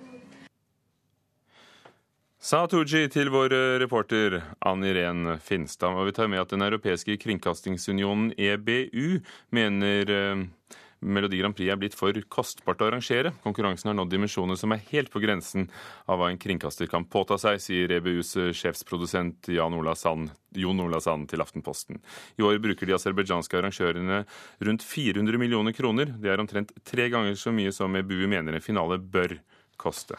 Sa 2.45 2.59
Tooji 2.69 3.07
til 3.09 3.31
vår 3.33 3.55
eh, 3.57 3.75
reporter 3.81 4.35
Ann 4.69 4.85
Irén 4.85 5.39
Finstad. 5.41 5.95
Og 5.97 6.11
vi 6.11 6.13
tar 6.13 6.29
med 6.29 6.43
at 6.43 6.51
Den 6.53 6.61
europeiske 6.61 7.15
kringkastingsunionen, 7.23 8.35
EBU, 8.37 9.23
mener 9.49 10.11
eh, 10.13 10.43
Melodi 11.05 11.37
Grand 11.39 11.55
Prix 11.55 11.71
er 11.71 11.79
blitt 11.79 11.95
for 11.97 12.17
kostbart 12.33 12.81
å 12.81 12.89
arrangere. 12.89 13.31
Konkurransen 13.43 13.91
har 13.91 13.97
nådd 13.99 14.11
dimensjoner 14.11 14.57
som 14.59 14.73
er 14.73 14.83
helt 14.89 15.11
på 15.13 15.21
grensen 15.23 15.67
av 16.09 16.19
hva 16.19 16.31
en 16.31 16.41
kringkaster 16.41 16.89
kan 16.91 17.05
påta 17.05 17.37
seg, 17.41 17.61
sier 17.61 17.93
EBUs 17.99 18.33
sjefsprodusent 18.57 19.51
Jan 19.53 19.77
Ola 19.77 19.95
Sand, 19.99 20.33
Jon 20.57 20.81
Ola 20.81 21.01
Sand 21.03 21.29
til 21.31 21.43
Aftenposten. 21.45 22.01
I 22.39 22.45
år 22.47 22.59
bruker 22.63 22.89
de 22.89 22.97
aserbajdsjanske 22.97 23.61
arrangørene 23.61 24.23
rundt 24.65 24.85
400 24.85 25.41
millioner 25.41 25.75
kroner. 25.77 26.15
Det 26.17 26.33
er 26.33 26.41
omtrent 26.41 26.73
tre 26.83 27.09
ganger 27.13 27.37
så 27.39 27.53
mye 27.55 27.73
som 27.75 27.95
EBU 27.95 28.25
mener 28.31 28.57
en 28.57 28.65
finale 28.65 28.99
bør 28.99 29.37
koste. 29.77 30.17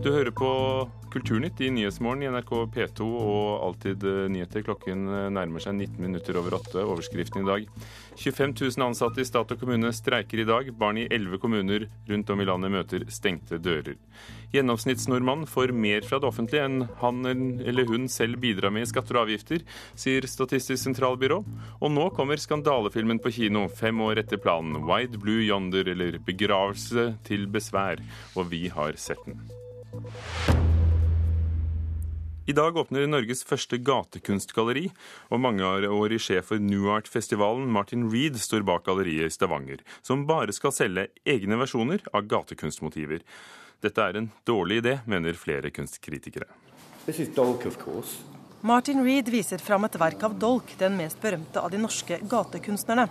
Du 0.00 0.08
hører 0.08 0.32
på 0.32 0.48
Kulturnytt 1.12 1.58
i 1.60 1.66
Nyhetsmorgen 1.74 2.22
i 2.24 2.28
NRK 2.32 2.50
P2 2.72 3.04
og 3.04 3.64
Alltid 3.66 4.04
nyheter. 4.32 4.62
Klokken 4.64 5.02
nærmer 5.34 5.60
seg 5.60 5.74
19 5.76 6.00
minutter 6.00 6.38
over 6.40 6.56
åtte. 6.56 6.80
Overskriften 6.80 7.42
i 7.42 7.48
dag. 7.48 7.66
25 8.16 8.54
000 8.78 8.86
ansatte 8.86 9.20
i 9.20 9.28
stat 9.28 9.52
og 9.52 9.60
kommune 9.60 9.90
streiker 9.92 10.40
i 10.40 10.46
dag. 10.48 10.70
Barn 10.80 11.02
i 11.02 11.04
elleve 11.12 11.36
kommuner 11.42 11.84
rundt 12.08 12.32
om 12.32 12.40
i 12.40 12.48
landet 12.48 12.72
møter 12.72 13.04
stengte 13.12 13.60
dører. 13.60 14.00
Gjennomsnittsnordmann 14.54 15.44
får 15.50 15.74
mer 15.76 16.08
fra 16.08 16.22
det 16.22 16.30
offentlige 16.32 16.64
enn 16.70 16.88
han 17.04 17.20
eller 17.28 17.92
hun 17.92 18.08
selv 18.08 18.40
bidrar 18.40 18.72
med 18.72 18.88
i 18.88 18.90
skatter 18.94 19.20
og 19.20 19.26
avgifter, 19.26 19.68
sier 20.00 20.24
Statistisk 20.24 20.80
sentralbyrå. 20.80 21.42
Og 21.76 21.92
nå 21.92 22.08
kommer 22.16 22.40
skandalefilmen 22.40 23.20
på 23.20 23.36
kino, 23.36 23.68
fem 23.68 24.00
år 24.08 24.24
etter 24.24 24.40
planen. 24.40 24.80
Wide 24.88 25.20
Blue 25.20 25.44
Yonder, 25.44 25.92
eller 25.92 26.22
Begravelse 26.24 27.10
til 27.28 27.50
besvær. 27.52 28.00
Og 28.32 28.48
vi 28.48 28.70
har 28.72 28.96
sett 28.96 29.28
den. 29.28 29.44
I 32.50 32.52
dag 32.52 32.76
åpner 32.76 33.06
Norges 33.06 33.44
første 33.46 33.78
gatekunstgalleri, 33.78 34.88
og 35.30 35.38
mangeårig 35.44 36.18
sjef 36.24 36.48
for 36.50 36.62
New 36.62 36.88
Art-festivalen, 36.90 37.68
Martin 37.70 38.08
Reed, 38.10 38.40
står 38.42 38.64
bak 38.66 38.82
galleriet 38.88 39.30
i 39.30 39.34
Stavanger, 39.34 39.84
som 40.02 40.24
bare 40.26 40.54
skal 40.56 40.74
selge 40.74 41.06
egne 41.22 41.60
versjoner 41.60 42.02
av 42.10 42.26
gatekunstmotiver. 42.30 43.22
Dette 43.84 44.02
er 44.02 44.18
en 44.18 44.28
dårlig 44.48 44.80
idé, 44.82 44.96
mener 45.06 45.38
flere 45.38 45.70
kunstkritikere. 45.70 46.48
Dolk, 47.36 47.70
Martin 48.66 49.04
Reed 49.06 49.30
viser 49.32 49.62
fram 49.62 49.86
et 49.86 50.00
verk 50.02 50.26
av 50.26 50.34
Dolk, 50.38 50.74
den 50.80 50.98
mest 50.98 51.22
berømte 51.22 51.62
av 51.62 51.70
de 51.70 51.78
norske 51.80 52.18
gatekunstnerne. 52.28 53.06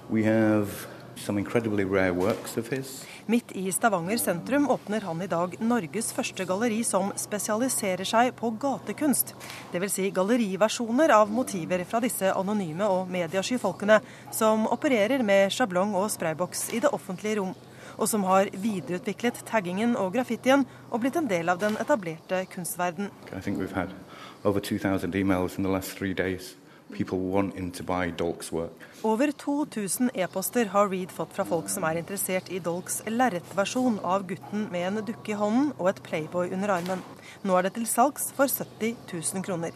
Midt 3.29 3.51
i 3.51 3.71
Stavanger 3.71 4.17
sentrum 4.17 4.69
åpner 4.69 5.01
han 5.05 5.21
i 5.21 5.27
dag 5.29 5.55
Norges 5.61 6.11
første 6.15 6.45
galleri 6.49 6.79
som 6.87 7.11
spesialiserer 7.19 8.07
seg 8.07 8.31
på 8.39 8.49
gatekunst. 8.61 9.35
Dvs. 9.73 9.93
Si 9.99 10.09
galleriversjoner 10.15 11.13
av 11.13 11.31
motiver 11.33 11.83
fra 11.89 12.01
disse 12.03 12.31
anonyme 12.33 12.87
og 12.89 13.11
mediesky 13.11 13.59
folkene 13.61 13.99
som 14.35 14.67
opererer 14.71 15.23
med 15.25 15.51
sjablong 15.53 15.95
og 15.99 16.09
sprayboks 16.13 16.69
i 16.73 16.81
det 16.83 16.93
offentlige 16.95 17.39
rom, 17.41 17.53
og 17.99 18.07
som 18.09 18.23
har 18.29 18.49
videreutviklet 18.55 19.43
taggingen 19.49 19.97
og 19.99 20.13
graffitien 20.15 20.65
og 20.89 21.03
blitt 21.03 21.19
en 21.19 21.29
del 21.29 21.51
av 21.51 21.59
den 21.61 21.77
etablerte 21.81 22.45
kunstverden. 22.53 23.11
Over 24.43 24.59
2000 26.97 27.53
emails 27.53 27.55
in 27.55 27.71
the 27.71 27.83
last 27.83 28.49
three 28.49 28.59
days. 28.61 28.69
Over 29.03 29.31
2000 29.31 30.11
e-poster 30.13 30.65
har 30.65 30.89
Reed 30.89 31.11
fått 31.11 31.33
fra 31.33 31.45
folk 31.45 31.69
som 31.69 31.85
er 31.87 32.01
interessert 32.01 32.49
i 32.51 32.59
Dolks 32.59 33.01
lerretversjon 33.07 33.99
av 34.03 34.25
gutten 34.27 34.65
med 34.73 34.87
en 34.87 35.05
dukke 35.05 35.31
i 35.31 35.37
hånden 35.39 35.71
og 35.77 35.89
et 35.93 36.01
Playboy 36.03 36.51
under 36.51 36.73
armen. 36.75 37.03
Nå 37.47 37.55
er 37.55 37.69
det 37.69 37.77
til 37.77 37.87
salgs 37.87 38.33
for 38.35 38.51
70 38.51 38.97
000 39.13 39.45
kroner. 39.45 39.71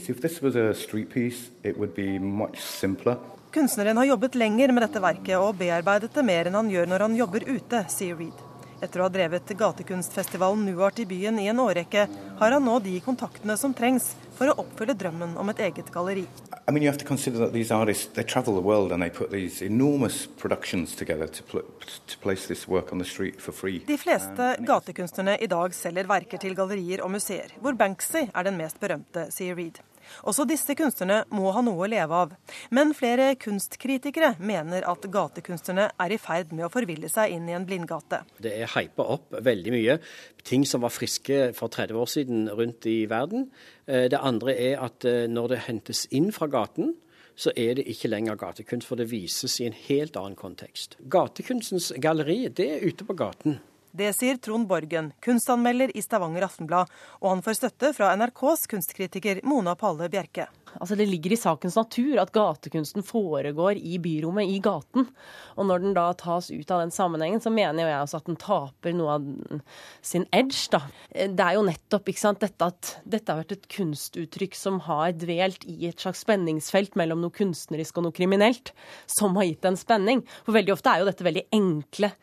Kunstneren 3.54 3.98
har 4.02 4.10
jobbet 4.10 4.36
lenger 4.36 4.74
med 4.74 4.84
dette 4.84 5.04
verket 5.04 5.38
og 5.38 5.56
bearbeidet 5.62 6.12
det 6.12 6.26
mer 6.26 6.50
enn 6.50 6.60
han 6.60 6.74
gjør 6.74 6.90
når 6.92 7.08
han 7.08 7.22
jobber 7.22 7.48
ute, 7.48 7.86
sier 7.94 8.20
Reed. 8.20 8.43
Etter 8.84 9.00
å 9.00 9.06
ha 9.06 9.12
drevet 9.14 9.48
gatekunstfestivalen 9.48 10.66
Nuart 10.68 10.98
i 11.00 11.06
byen 11.08 11.38
i 11.40 11.46
en 11.48 11.62
årrekke, 11.64 12.02
har 12.40 12.52
han 12.52 12.66
nå 12.68 12.80
de 12.84 12.98
kontaktene 13.06 13.56
som 13.56 13.72
trengs 13.72 14.10
for 14.36 14.52
å 14.52 14.58
oppfylle 14.66 14.96
drømmen 15.00 15.38
om 15.40 15.52
et 15.54 15.62
eget 15.70 15.92
galleri. 15.94 16.26
I 16.68 16.72
mean, 16.72 16.84
you 16.84 16.92
have 16.92 17.00
to 17.00 17.08
consider 17.08 17.40
that 17.40 17.54
these 17.54 17.72
artists 17.72 18.12
they 18.14 18.24
travel 18.24 18.56
the 18.56 18.66
world 18.66 18.92
and 18.92 19.02
they 19.02 19.10
put 19.10 19.32
these 19.32 19.62
enormous 19.64 20.28
productions 20.28 20.96
together 20.96 21.28
to, 21.28 21.44
pl 21.44 21.64
to 22.08 22.18
place 22.20 22.48
this 22.48 22.68
work 22.68 22.92
on 22.92 23.00
the 23.00 23.08
street 23.08 23.40
for 23.40 23.56
free. 23.56 23.80
De 23.88 23.98
fleste 23.98 24.56
gatekunstnerne 24.68 25.38
i 25.40 25.48
dag 25.48 25.76
selger 25.76 26.12
verker 26.12 26.44
til 26.44 26.56
gallerier 26.60 27.08
og 27.08 27.16
museer, 27.16 27.56
hvor 27.64 27.80
Banksy 27.80 28.28
er 28.28 28.50
den 28.50 28.60
mest 28.60 28.84
berømte, 28.84 29.30
sier 29.32 29.56
Reed. 29.56 29.80
Også 30.28 30.46
disse 30.50 30.76
kunstnerne 30.78 31.24
må 31.34 31.52
ha 31.56 31.64
noe 31.66 31.86
å 31.86 31.90
leve 31.90 32.20
av. 32.26 32.34
Men 32.74 32.94
flere 32.98 33.34
kunstkritikere 33.40 34.36
mener 34.44 34.86
at 34.90 35.08
gatekunstnerne 35.12 35.90
er 36.00 36.14
i 36.14 36.20
ferd 36.22 36.54
med 36.56 36.68
å 36.68 36.72
forville 36.74 37.10
seg 37.12 37.36
inn 37.36 37.50
i 37.50 37.56
en 37.58 37.68
blindgate. 37.68 38.24
Det 38.44 38.54
er 38.64 38.72
hypa 38.76 39.08
opp 39.16 39.38
veldig 39.44 39.76
mye. 39.76 40.00
Ting 40.46 40.68
som 40.70 40.84
var 40.84 40.94
friske 40.94 41.52
for 41.58 41.74
30 41.74 42.00
år 42.00 42.12
siden 42.12 42.46
rundt 42.54 42.88
i 42.90 43.04
verden. 43.10 43.50
Eh, 43.88 44.10
det 44.12 44.22
andre 44.22 44.56
er 44.56 44.84
at 44.84 45.08
eh, 45.08 45.26
når 45.32 45.54
det 45.54 45.64
hentes 45.68 46.06
inn 46.12 46.32
fra 46.36 46.50
gaten, 46.52 46.94
så 47.36 47.50
er 47.58 47.80
det 47.80 47.88
ikke 47.90 48.12
lenger 48.12 48.38
gatekunst, 48.38 48.88
for 48.88 49.00
det 49.00 49.10
vises 49.10 49.58
i 49.62 49.66
en 49.66 49.78
helt 49.88 50.18
annen 50.20 50.38
kontekst. 50.38 51.00
Gatekunstens 51.10 51.92
galleri, 52.02 52.44
det 52.54 52.68
er 52.76 52.86
ute 52.86 53.08
på 53.08 53.16
gaten. 53.18 53.58
Det 53.94 54.08
sier 54.18 54.40
Trond 54.42 54.66
Borgen, 54.66 55.12
kunstanmelder 55.22 55.92
i 55.94 56.02
Stavanger 56.02 56.48
Aftenblad, 56.48 56.90
og 57.22 57.28
han 57.30 57.44
får 57.46 57.60
støtte 57.60 57.92
fra 57.94 58.08
NRKs 58.18 58.66
kunstkritiker 58.72 59.44
Mona 59.46 59.76
Palle 59.78 60.08
Bjerke. 60.10 60.48
Altså 60.80 60.98
Det 60.98 61.06
ligger 61.06 61.36
i 61.36 61.38
sakens 61.38 61.78
natur 61.78 62.18
at 62.18 62.32
gatekunsten 62.34 63.06
foregår 63.06 63.78
i 63.78 64.00
byrommet, 64.02 64.50
i 64.50 64.58
gaten. 64.66 65.06
Og 65.54 65.70
når 65.70 65.86
den 65.86 65.94
da 65.94 66.08
tas 66.18 66.50
ut 66.50 66.74
av 66.74 66.82
den 66.82 66.96
sammenhengen, 66.96 67.38
så 67.38 67.54
mener 67.54 67.86
jeg 67.86 68.00
også 68.00 68.24
at 68.24 68.32
den 68.32 68.42
taper 68.42 68.98
noe 68.98 69.20
av 69.20 69.62
sin 70.02 70.26
edge, 70.34 70.66
da. 70.74 70.82
Det 71.14 71.46
er 71.46 71.60
jo 71.60 71.68
nettopp 71.70 72.10
ikke 72.10 72.26
sant, 72.26 72.42
dette 72.42 72.74
at 72.74 72.96
dette 73.06 73.30
har 73.30 73.44
vært 73.44 73.60
et 73.60 73.72
kunstuttrykk 73.78 74.58
som 74.58 74.82
har 74.90 75.14
dvelt 75.14 75.70
i 75.70 75.92
et 75.94 76.02
slags 76.02 76.26
spenningsfelt 76.26 76.98
mellom 76.98 77.22
noe 77.22 77.38
kunstnerisk 77.38 78.02
og 78.02 78.10
noe 78.10 78.22
kriminelt, 78.24 78.74
som 79.06 79.38
har 79.38 79.52
gitt 79.52 79.70
en 79.70 79.78
spenning. 79.78 80.26
For 80.48 80.58
veldig 80.58 80.80
ofte 80.80 80.90
er 80.90 81.04
jo 81.04 81.12
dette 81.14 81.30
veldig 81.30 81.52
enkle, 81.54 82.16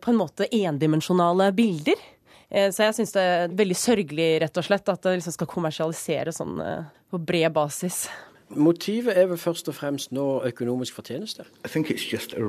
på 0.00 0.12
en 0.12 0.20
måte 0.20 0.48
endimensjonale 0.48 1.50
bilder. 1.56 2.00
Eh, 2.50 2.70
så 2.72 2.88
jeg 2.88 2.98
syns 2.98 3.14
det 3.16 3.24
er 3.24 3.56
veldig 3.56 3.78
sørgelig 3.78 4.28
rett 4.44 4.60
og 4.60 4.68
slett 4.68 4.92
at 4.92 5.02
det 5.04 5.16
liksom 5.18 5.36
skal 5.36 5.50
kommersialiseres 5.50 6.40
sånn 6.40 6.60
eh, 6.62 6.86
på 7.10 7.20
bred 7.20 7.52
basis. 7.56 8.06
Motivet 8.54 9.16
er 9.18 9.26
vel 9.30 9.40
først 9.40 9.70
og 9.72 9.74
fremst 9.74 10.12
nå 10.14 10.44
økonomisk 10.46 10.94
fortjeneste? 11.00 11.46
I 11.64 11.68
think 11.68 11.90
it's 11.90 12.04
just 12.04 12.34
a 12.34 12.44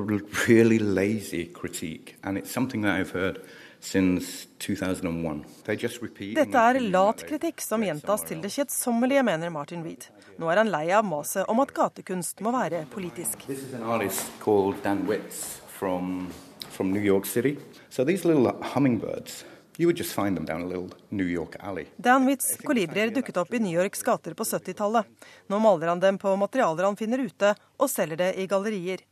really 0.48 0.78
lazy 0.78 1.46
critique, 1.46 2.16
and 2.24 2.38
it's 2.38 2.52
something 2.52 2.84
that 2.84 3.00
I've 3.00 3.16
heard 3.16 3.40
since 3.80 4.48
2001. 4.60 5.46
They 5.66 5.76
just 5.76 6.02
repeat 6.02 6.36
Dette 6.36 6.58
er 6.58 6.80
lat 6.82 7.24
kritikk 7.26 7.62
som 7.64 7.84
gjentas 7.86 8.26
til 8.28 8.42
det 8.44 8.52
kjedsommelige, 8.54 9.24
mener 9.26 9.54
Martin 9.54 9.86
Reed. 9.86 10.10
Nå 10.42 10.50
er 10.52 10.62
han 10.62 10.72
lei 10.74 10.90
av 10.94 11.06
maset 11.08 11.48
om 11.50 11.62
at 11.64 11.72
gatekunst 11.74 12.44
må 12.44 12.52
være 12.56 12.84
politisk. 12.92 13.48
This 13.48 13.64
is 13.64 13.74
an 13.74 13.84
artist 13.88 14.28
called 14.44 14.82
Dan 14.84 15.06
Witz 15.08 15.62
from, 15.80 16.28
from 16.76 16.92
New 16.94 17.02
York 17.02 17.26
City. 17.26 17.58
So 17.90 18.04
these 18.04 18.28
little 18.28 18.52
hummingbirds. 18.74 19.46
Dan 21.98 22.26
Witz 22.26 22.58
kolibrier 22.64 23.12
dukket 23.12 23.38
opp 23.38 23.54
i 23.54 23.60
New 23.60 23.76
Yorks 23.76 24.04
gater 24.04 24.34
på 24.34 24.44
70-tallet. 24.44 25.04
Nå 25.52 25.60
maler 25.60 25.92
han 25.92 26.00
dem 26.00 26.18
på 26.18 26.36
materialer 26.40 26.88
han 26.88 26.96
finner 26.96 27.20
ute, 27.20 27.52
og 27.76 27.92
selger 27.92 28.22
det 28.22 28.30
i 28.40 28.48
gallerier. 28.48 29.04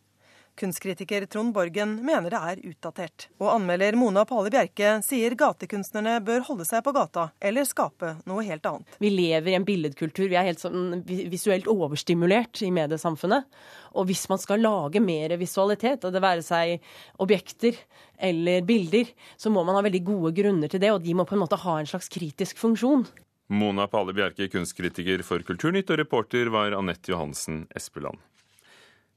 Kunstkritiker 0.60 1.26
Trond 1.26 1.54
Borgen 1.54 1.96
mener 2.06 2.30
det 2.30 2.40
er 2.40 2.60
utdatert. 2.70 3.26
Og 3.42 3.48
anmelder 3.56 3.96
Mona 3.98 4.22
Pale 4.30 4.52
Bjerke 4.54 5.00
sier 5.06 5.34
gatekunstnerne 5.38 6.20
bør 6.26 6.44
holde 6.50 6.68
seg 6.70 6.84
på 6.86 6.94
gata, 6.94 7.32
eller 7.42 7.66
skape 7.66 8.12
noe 8.30 8.46
helt 8.46 8.66
annet. 8.70 9.00
Vi 9.02 9.10
lever 9.10 9.50
i 9.50 9.56
en 9.58 9.66
billedkultur. 9.66 10.28
Vi 10.30 10.38
er 10.38 10.46
helt 10.46 10.62
sånn 10.62 11.02
visuelt 11.08 11.66
overstimulert 11.72 12.62
i 12.62 12.70
mediesamfunnet. 12.76 13.50
Og 13.98 14.06
hvis 14.10 14.28
man 14.30 14.42
skal 14.42 14.62
lage 14.62 15.02
mer 15.02 15.34
visualitet, 15.42 16.06
og 16.06 16.14
det 16.14 16.22
være 16.22 16.46
seg 16.46 16.86
objekter 17.24 17.80
eller 18.22 18.62
bilder, 18.68 19.10
så 19.38 19.50
må 19.50 19.66
man 19.66 19.80
ha 19.80 19.82
veldig 19.86 20.04
gode 20.06 20.36
grunner 20.38 20.70
til 20.70 20.84
det, 20.84 20.94
og 20.94 21.02
de 21.02 21.18
må 21.18 21.26
på 21.26 21.34
en 21.38 21.42
måte 21.48 21.60
ha 21.66 21.80
en 21.80 21.90
slags 21.90 22.12
kritisk 22.14 22.62
funksjon. 22.62 23.08
Mona 23.54 23.88
Pale 23.90 24.14
Bjerke, 24.16 24.48
kunstkritiker 24.54 25.26
for 25.26 25.42
Kulturnytt, 25.46 25.90
og 25.90 26.00
reporter 26.00 26.54
var 26.54 26.78
Anette 26.78 27.12
Johansen 27.12 27.66
Espeland. 27.76 28.22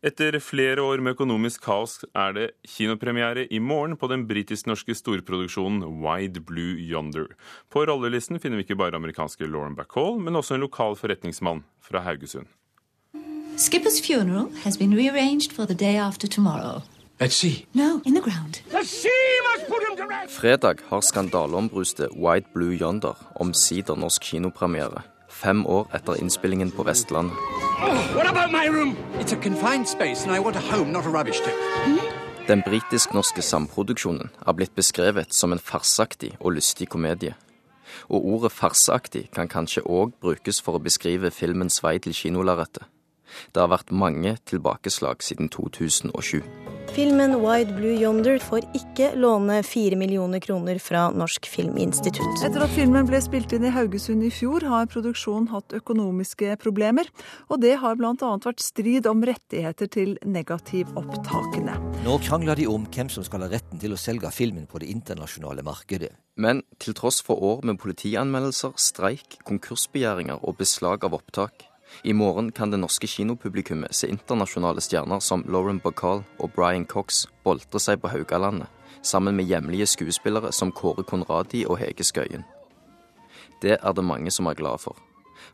Etter 0.04 0.36
flere 0.44 0.82
år 0.84 1.00
med 1.00 1.14
økonomisk 1.16 1.62
kaos 1.64 2.02
er 2.12 2.34
det 2.36 2.46
kinopremiere 2.68 3.46
i 3.48 3.58
morgen 3.58 3.96
på 3.96 4.10
den 4.12 4.26
britisk-norske 4.28 4.92
storproduksjonen 4.94 5.80
Wide 6.02 6.42
Blue 6.44 6.76
Yonder. 6.76 7.30
På 7.72 7.86
rollelisten 7.88 8.36
finner 8.38 8.60
vi 8.60 8.66
ikke 8.66 8.76
bare 8.76 8.98
amerikanske 9.00 9.48
Lauren 9.48 9.74
Bacall, 9.74 10.20
men 10.20 10.36
også 10.36 10.54
en 10.54 10.66
lokal 10.66 10.98
forretningsmann 11.00 11.64
fra 11.80 12.04
Haugesund. 12.04 12.46
Skipper's 13.56 14.02
funeral 14.04 14.52
has 14.64 14.76
been 14.76 14.92
rearranged 14.92 15.52
for 15.56 15.64
the 15.64 15.74
day 15.74 15.96
after 15.96 16.28
tomorrow. 16.28 16.82
At 17.18 17.32
sea? 17.32 17.64
No, 17.72 18.02
in 18.04 18.12
the 18.12 18.20
ground. 18.20 18.60
The 18.68 18.84
sea 18.84 19.40
must 19.48 19.66
put 19.66 19.80
him 19.88 19.96
to 19.96 20.04
rest! 20.04 20.36
Fredag 20.36 20.84
har 20.90 21.00
skandaleombruste 21.00 22.08
Wide 22.12 22.52
Blue 22.54 22.76
Yonder 22.76 23.16
omsider 23.40 23.96
norsk 23.96 24.22
kinopremiere. 24.22 25.02
Fem 25.36 25.66
år 25.66 25.90
etter 25.94 26.16
innspillingen 26.16 26.70
på 26.72 26.84
Vestlandet. 26.88 27.36
Den 32.46 32.62
britisk-norske 32.62 33.42
samproduksjonen 33.42 34.30
er 34.46 34.56
blitt 34.56 34.72
beskrevet 34.78 35.34
som 35.34 35.52
en 35.52 35.60
farsaktig 35.60 36.32
og 36.40 36.56
lystig 36.56 36.88
komedie. 36.88 37.34
Og 38.08 38.24
ordet 38.32 38.52
farseaktig 38.52 39.26
kan 39.34 39.50
kanskje 39.52 39.84
òg 39.84 40.16
brukes 40.22 40.62
for 40.62 40.78
å 40.78 40.84
beskrive 40.88 41.30
filmens 41.34 41.82
vei 41.84 41.98
til 41.98 42.16
kinolerretet. 42.16 42.86
Det 43.52 43.60
har 43.60 43.72
vært 43.74 43.92
mange 43.92 44.36
tilbakeslag 44.46 45.20
siden 45.26 45.52
2007. 45.52 46.40
Filmen 46.94 47.34
Wide 47.42 47.74
Blue 47.76 48.02
Yonder 48.02 48.38
får 48.38 48.64
ikke 48.76 49.10
låne 49.18 49.58
fire 49.66 49.96
millioner 49.98 50.40
kroner 50.40 50.78
fra 50.80 51.08
Norsk 51.12 51.48
Filminstitutt. 51.50 52.44
Etter 52.46 52.64
at 52.64 52.72
filmen 52.72 53.08
ble 53.08 53.20
spilt 53.24 53.52
inn 53.56 53.66
i 53.68 53.72
Haugesund 53.74 54.24
i 54.24 54.30
fjor, 54.32 54.64
har 54.64 54.88
produksjonen 54.92 55.50
hatt 55.52 55.74
økonomiske 55.76 56.56
problemer. 56.62 57.10
Og 57.50 57.60
det 57.64 57.74
har 57.82 57.98
bl.a. 58.00 58.14
vært 58.16 58.64
strid 58.64 59.08
om 59.10 59.24
rettigheter 59.26 59.90
til 59.92 60.16
negativopptakene. 60.24 61.76
Nå 62.06 62.18
krangler 62.24 62.58
de 62.58 62.68
om 62.70 62.88
hvem 62.88 63.12
som 63.12 63.26
skal 63.26 63.44
ha 63.44 63.52
retten 63.52 63.82
til 63.82 63.96
å 63.96 64.00
selge 64.00 64.32
filmen 64.32 64.68
på 64.70 64.80
det 64.80 64.90
internasjonale 64.94 65.66
markedet. 65.66 66.14
Men 66.36 66.62
til 66.82 66.96
tross 66.96 67.22
for 67.24 67.40
år 67.40 67.64
med 67.64 67.80
politianmeldelser, 67.82 68.76
streik, 68.80 69.40
konkursbegjæringer 69.48 70.44
og 70.44 70.60
beslag 70.60 71.04
av 71.08 71.16
opptak, 71.16 71.66
i 72.04 72.12
morgen 72.12 72.52
kan 72.52 72.70
det 72.70 72.80
norske 72.80 73.08
kinopublikummet 73.10 73.94
se 73.94 74.08
internasjonale 74.10 74.82
stjerner 74.84 75.20
som 75.20 75.44
Lauren 75.48 75.80
Bacall 75.84 76.24
og 76.38 76.52
Brian 76.56 76.86
Cox 76.86 77.26
boltre 77.44 77.80
seg 77.82 78.02
på 78.02 78.10
Haugalandet, 78.12 78.68
sammen 79.02 79.36
med 79.36 79.48
hjemlige 79.50 79.86
skuespillere 79.86 80.52
som 80.52 80.72
Kåre 80.72 81.06
Konradi 81.06 81.64
og 81.66 81.78
Hege 81.82 82.04
Skøyen. 82.04 82.44
Det 83.62 83.78
er 83.78 83.92
det 83.96 84.04
mange 84.04 84.30
som 84.30 84.46
er 84.46 84.58
glade 84.58 84.82
for, 84.82 84.98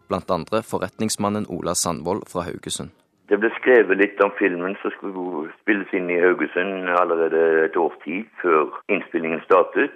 blant 0.08 0.30
andre 0.30 0.62
forretningsmannen 0.66 1.46
Ola 1.48 1.74
Sandvold 1.74 2.26
fra 2.32 2.46
Haugesund. 2.48 2.90
Det 3.30 3.38
ble 3.40 3.48
skrevet 3.56 3.96
litt 3.96 4.18
om 4.20 4.32
filmen 4.36 4.74
som 4.82 4.92
skulle 4.96 5.46
spilles 5.62 5.92
inn 5.96 6.10
i 6.10 6.18
Haugesund 6.20 6.90
allerede 7.00 7.64
et 7.64 7.76
års 7.80 7.94
tid 8.04 8.26
før 8.42 8.74
innspillingen 8.92 9.40
startet. 9.46 9.94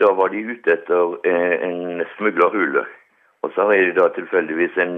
Da 0.00 0.08
var 0.18 0.32
de 0.32 0.40
ute 0.48 0.72
etter 0.72 1.18
en 1.28 2.02
smuglerhule. 2.16 2.82
Og 3.42 3.52
så 3.54 3.68
er 3.74 3.90
de 3.90 3.94
da 4.00 4.08
tilfeldigvis 4.16 4.78
en 4.82 4.96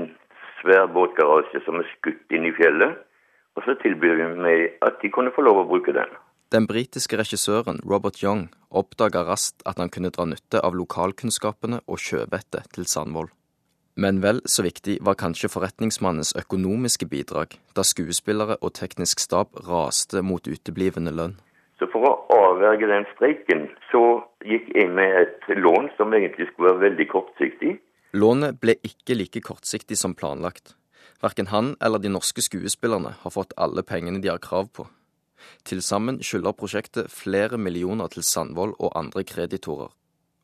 svær 0.64 0.88
båtgarasje 0.90 1.62
som 1.68 1.78
er 1.78 1.88
skutt 1.94 2.34
inn 2.34 2.48
i 2.48 2.54
fjellet. 2.56 2.98
Og 3.54 3.62
så 3.62 3.76
tilbyr 3.78 4.18
vi 4.18 4.28
meg 4.34 4.78
at 4.82 4.98
de 5.02 5.12
kunne 5.14 5.30
få 5.34 5.44
lov 5.46 5.62
å 5.62 5.68
bruke 5.70 5.94
den. 5.94 6.10
Den 6.50 6.66
britiske 6.66 7.18
regissøren 7.18 7.78
Robert 7.86 8.18
Young 8.22 8.48
oppdaga 8.74 9.22
raskt 9.28 9.62
at 9.66 9.78
han 9.78 9.90
kunne 9.94 10.10
dra 10.14 10.26
nytte 10.26 10.60
av 10.62 10.74
lokalkunnskapene 10.74 11.80
og 11.86 12.02
sjøvettet 12.02 12.74
til 12.74 12.86
Sandvold. 12.90 13.30
Men 13.94 14.18
vel 14.22 14.40
så 14.50 14.64
viktig 14.66 14.98
var 15.06 15.14
kanskje 15.18 15.52
forretningsmannens 15.52 16.34
økonomiske 16.38 17.06
bidrag, 17.06 17.54
da 17.78 17.84
skuespillere 17.86 18.58
og 18.60 18.74
teknisk 18.74 19.22
stab 19.22 19.54
raste 19.68 20.22
mot 20.26 20.46
uteblivende 20.50 21.14
lønn. 21.14 21.36
Så 21.78 21.86
for 21.92 22.06
å 22.06 22.14
avverge 22.34 22.90
den 22.90 23.06
streiken, 23.14 23.68
så 23.90 24.02
gikk 24.46 24.70
jeg 24.74 24.90
med 24.94 25.14
et 25.20 25.46
lån 25.58 25.92
som 25.98 26.14
egentlig 26.14 26.48
skulle 26.50 26.72
være 26.72 26.88
veldig 26.88 27.06
kortsiktig. 27.10 27.76
Lånet 28.14 28.60
ble 28.62 28.76
ikke 28.86 29.16
like 29.18 29.40
kortsiktig 29.42 29.96
som 29.98 30.12
planlagt. 30.14 30.76
Verken 31.18 31.48
han 31.50 31.72
eller 31.82 31.98
de 31.98 32.12
norske 32.14 32.44
skuespillerne 32.46 33.10
har 33.18 33.32
fått 33.34 33.54
alle 33.58 33.82
pengene 33.82 34.20
de 34.22 34.30
har 34.30 34.38
krav 34.38 34.68
på. 34.70 34.84
Til 35.66 35.80
sammen 35.82 36.20
skylder 36.22 36.54
prosjektet 36.54 37.10
flere 37.10 37.58
millioner 37.58 38.12
til 38.14 38.22
Sandvold 38.22 38.76
og 38.78 38.94
andre 39.00 39.24
kreditorer. 39.26 39.90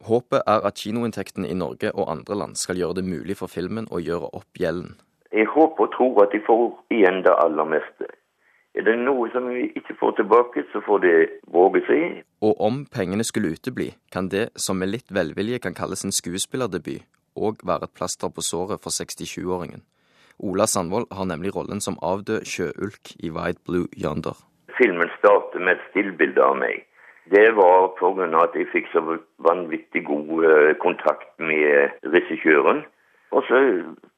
Håpet 0.03 0.43
er 0.51 0.67
at 0.67 0.83
kinoinntektene 0.83 1.47
i 1.47 1.55
Norge 1.61 1.93
og 1.95 2.11
andre 2.11 2.41
land 2.41 2.57
skal 2.59 2.81
gjøre 2.81 2.99
det 2.99 3.07
mulig 3.07 3.37
for 3.39 3.53
filmen 3.53 3.87
å 3.87 4.03
gjøre 4.03 4.33
opp 4.41 4.59
gjelden. 4.59 4.97
Jeg 5.31 5.47
håper 5.55 5.87
og 5.87 5.95
tror 5.95 6.25
at 6.25 6.35
de 6.35 6.43
får 6.49 6.67
igjen 6.97 7.23
det 7.23 7.37
aller 7.45 7.71
meste. 7.77 8.11
Er 8.75 8.87
det 8.87 8.97
noe 8.99 9.31
som 9.31 9.47
vi 9.47 9.69
ikke 9.79 9.95
får 10.01 10.19
tilbake, 10.19 10.67
så 10.73 10.83
får 10.83 11.07
det 11.07 11.15
våge 11.55 11.85
seg. 11.87 12.21
Og 12.43 12.59
om 12.59 12.83
pengene 12.91 13.23
skulle 13.27 13.55
utebli, 13.55 13.93
kan 14.11 14.27
det 14.33 14.49
som 14.59 14.83
med 14.83 14.91
litt 14.91 15.15
velvilje 15.15 15.63
kan 15.63 15.77
kalles 15.79 16.03
en 16.07 16.15
skuespillerdebut, 16.15 17.07
òg 17.49 17.65
være 17.71 17.89
et 17.89 17.97
plaster 17.97 18.31
på 18.35 18.45
såret 18.45 18.83
for 18.85 18.93
67-åringen. 18.95 19.83
Ola 20.41 20.67
Sandvold 20.67 21.11
har 21.17 21.27
nemlig 21.29 21.55
rollen 21.57 21.81
som 21.85 21.99
avdød 22.11 22.47
sjøulk 22.53 23.13
i 23.21 23.33
White 23.35 23.61
Blue 23.67 23.89
Yonder. 24.05 24.37
Filmen 24.79 25.11
starter 25.19 25.61
med 25.61 25.77
et 25.77 25.89
stillbilde 25.91 26.43
av 26.45 26.57
meg. 26.61 26.87
Det 27.31 27.49
var 27.55 27.93
pga. 27.99 28.29
at 28.43 28.55
jeg 28.57 28.71
fikk 28.73 28.87
så 28.93 29.01
vanvittig 29.39 30.05
god 30.05 30.31
uh, 30.45 30.73
kontakt 30.81 31.31
med 31.39 31.93
regissøren. 32.15 32.85
Og 33.31 33.45
så 33.47 33.59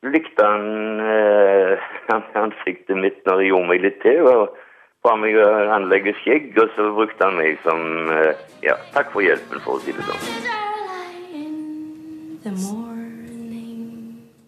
likte 0.09 0.45
han 0.47 1.01
eh, 1.05 1.77
ansiktet 2.45 2.97
mitt 2.97 3.19
når 3.27 3.41
jeg 3.43 3.51
gjorde 3.51 3.69
meg 3.69 3.83
litt 3.85 4.01
til. 4.01 4.23
og 4.25 4.57
ba 5.03 5.17
meg 5.19 5.37
å 5.37 5.49
anlegge 5.75 6.15
skjegg, 6.23 6.55
og 6.63 6.71
så 6.77 6.83
brukte 6.97 7.27
han 7.27 7.37
meg 7.41 7.59
som 7.67 7.81
eh, 8.15 8.33
Ja, 8.63 8.77
takk 8.95 9.11
for 9.15 9.23
hjelpen, 9.27 9.59
for 9.65 9.73
å 9.77 9.83
si 9.83 9.91
det 9.97 10.05
sånn. 10.07 10.23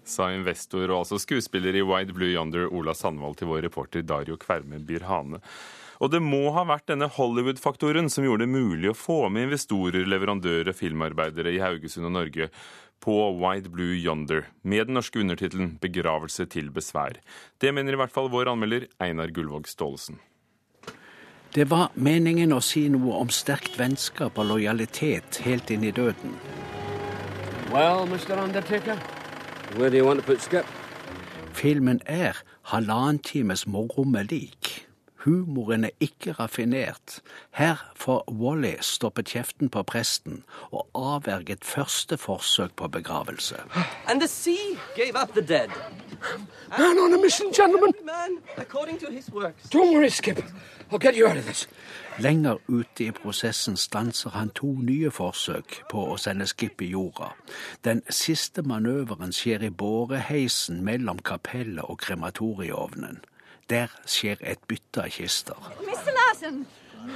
Sa 0.04 0.28
investor 0.34 0.90
og 0.90 1.02
altså 1.02 1.18
skuespiller 1.22 1.76
i 1.76 1.84
Wide 1.84 2.12
Blue 2.12 2.28
Yonder, 2.28 2.68
Ola 2.68 2.92
Sandvold, 2.94 3.38
til 3.40 3.48
vår 3.48 3.64
reporter 3.68 4.04
Dario 4.04 4.36
Kverme 4.40 4.82
Byrhane. 4.84 5.40
Og 6.02 6.10
det 6.10 6.20
må 6.20 6.50
ha 6.52 6.64
vært 6.68 6.90
denne 6.90 7.08
Hollywood-faktoren 7.08 8.10
som 8.12 8.26
gjorde 8.26 8.44
det 8.44 8.52
mulig 8.52 8.90
å 8.90 8.98
få 8.98 9.30
med 9.32 9.48
investorer, 9.48 10.04
leverandører, 10.10 10.72
og 10.72 10.76
filmarbeidere 10.76 11.54
i 11.54 11.62
Haugesund 11.62 12.10
og 12.10 12.16
Norge 12.18 12.50
på 13.04 13.16
Wide 13.40 13.70
Blue 13.72 13.96
Yonder, 13.96 14.50
med 14.62 14.88
den 14.88 14.98
norske 14.98 15.20
undertittelen 15.20 15.78
'Begravelse 15.80 16.46
til 16.48 16.70
besvær'. 16.70 17.20
Det 17.60 17.74
mener 17.74 17.92
i 17.92 17.96
hvert 17.96 18.12
fall 18.12 18.28
vår 18.28 18.52
anmelder 18.52 18.88
Einar 19.00 19.28
Gullvåg 19.28 19.68
Staalesen. 19.68 20.18
Det 21.54 21.68
var 21.70 21.92
meningen 21.94 22.52
å 22.52 22.60
si 22.60 22.88
noe 22.90 23.20
om 23.20 23.28
sterkt 23.30 23.76
vennskap 23.78 24.38
og 24.38 24.48
lojalitet 24.48 25.36
helt 25.44 25.70
inn 25.70 25.84
i 25.84 25.92
døden. 25.94 26.32
Well, 27.70 28.06
Mr. 28.06 28.34
Undertaker, 28.42 28.98
Filmen 31.52 32.00
er 32.06 32.42
halvannen 32.62 33.18
times 33.18 33.66
moro 33.66 34.04
med 34.04 34.24
lik. 34.24 34.88
Humoren 35.24 35.84
er 35.84 35.90
ikke 36.00 36.32
raffinert. 36.32 37.22
Her 37.50 37.92
får 37.96 38.24
Wally 38.28 38.74
stoppet 38.80 39.30
kjeften 39.32 39.70
på 39.72 39.82
presten 39.82 40.42
og 40.70 40.86
avverget 40.94 41.64
første 41.64 42.16
forsøk 42.16 42.76
på 42.76 42.88
begravelse. 42.88 43.56
And 44.06 44.20
the 44.20 44.28
sea 44.28 44.76
gave 44.96 45.16
up 45.22 45.32
the 45.32 45.40
dead. 45.40 45.68
Man 46.78 46.98
on 46.98 47.14
a 47.14 47.22
mission, 47.22 47.52
gentlemen. 47.52 47.92
Man, 48.04 48.38
according 48.56 49.00
to 49.00 49.10
his 49.10 49.32
works. 49.32 49.68
Don't 49.74 49.94
worry, 49.94 50.10
Skip. 50.10 50.44
I'll 50.90 50.98
get 50.98 51.16
you 51.16 51.26
out 51.26 51.36
of 51.36 51.44
this. 51.44 51.68
Lenger 52.18 52.56
ute 52.68 53.04
i 53.04 53.10
prosessen 53.10 53.76
stanser 53.76 54.30
han 54.30 54.50
to 54.50 54.66
nye 54.66 55.10
forsøk 55.10 55.80
på 55.90 56.04
å 56.12 56.16
sende 56.20 56.46
Skip 56.46 56.82
i 56.82 56.92
jorda. 56.92 57.32
Den 57.84 58.02
siste 58.10 58.62
manøveren 58.62 59.32
skjer 59.32 59.64
i 59.66 59.70
båreheisen 59.70 60.84
mellom 60.84 61.18
kapellet 61.18 61.84
og 61.88 61.98
krematorieovnen. 62.04 63.24
Der 63.70 63.86
skjer 64.06 64.36
et 64.40 64.58
bytte 64.68 65.02
av 65.02 65.10
kister. 65.10 65.56
Mr. 65.80 66.12
Larson, 66.18 66.66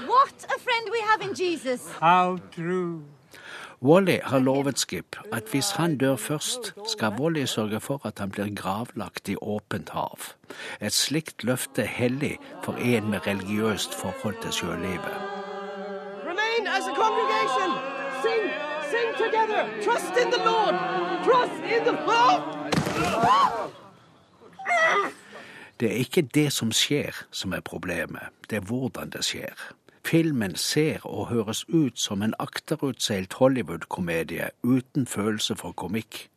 what 0.09 0.47
a 0.49 0.59
friend 0.59 0.89
we 0.91 1.01
have 1.11 1.23
in 1.23 1.35
Jesus. 1.35 1.81
How 2.01 2.39
true. 2.55 3.03
Wally 3.83 4.19
har 4.25 4.39
lovet 4.39 4.79
Skip 4.79 5.17
at 5.33 5.45
hvis 5.51 5.71
han 5.71 5.99
dør 5.99 6.17
først, 6.17 6.75
skal 6.93 7.09
Wally 7.21 7.45
sørge 7.45 7.81
for 7.81 8.01
at 8.05 8.19
han 8.19 8.31
blir 8.31 8.55
gravlagt 8.57 9.29
i 9.29 9.37
åpent 9.37 9.91
hav. 9.91 10.19
Et 10.81 10.93
slikt 10.93 11.45
løfte 11.45 11.83
hellig 11.83 12.39
for 12.65 12.73
en 12.73 13.11
med 13.11 13.27
religiøst 13.27 13.95
forhold 13.95 14.43
til 14.43 14.53
sjølivet. 14.53 15.15
Remain 16.27 16.67
as 16.67 16.85
a 16.91 16.95
congregation. 17.03 17.71
Sing, 18.25 18.43
sing 18.91 19.09
together. 19.25 19.63
Trust 19.85 20.15
in 20.23 20.33
the 20.33 20.43
Lord. 20.45 20.75
Trust 21.25 21.63
in 21.77 21.85
the 21.85 21.97
Lord. 22.07 22.59
Det 25.81 25.89
er 25.89 26.01
ikke 26.03 26.23
det 26.23 26.53
som 26.53 26.73
skjer 26.73 27.15
som 27.31 27.53
er 27.53 27.61
problemet, 27.61 28.33
det 28.51 28.57
er 28.57 28.67
hvordan 28.67 29.11
det 29.15 29.25
skjer. 29.25 29.55
Filmen 30.07 30.57
ser 30.57 31.07
og 31.07 31.29
høres 31.29 31.65
ut 31.69 31.99
som 31.99 32.23
en 32.23 32.35
akterutseilt 32.39 33.33
Hollywood-komedie 33.33 34.51
uten 34.63 35.07
følelse 35.07 35.57
for 35.57 35.73
komikk. 35.73 36.31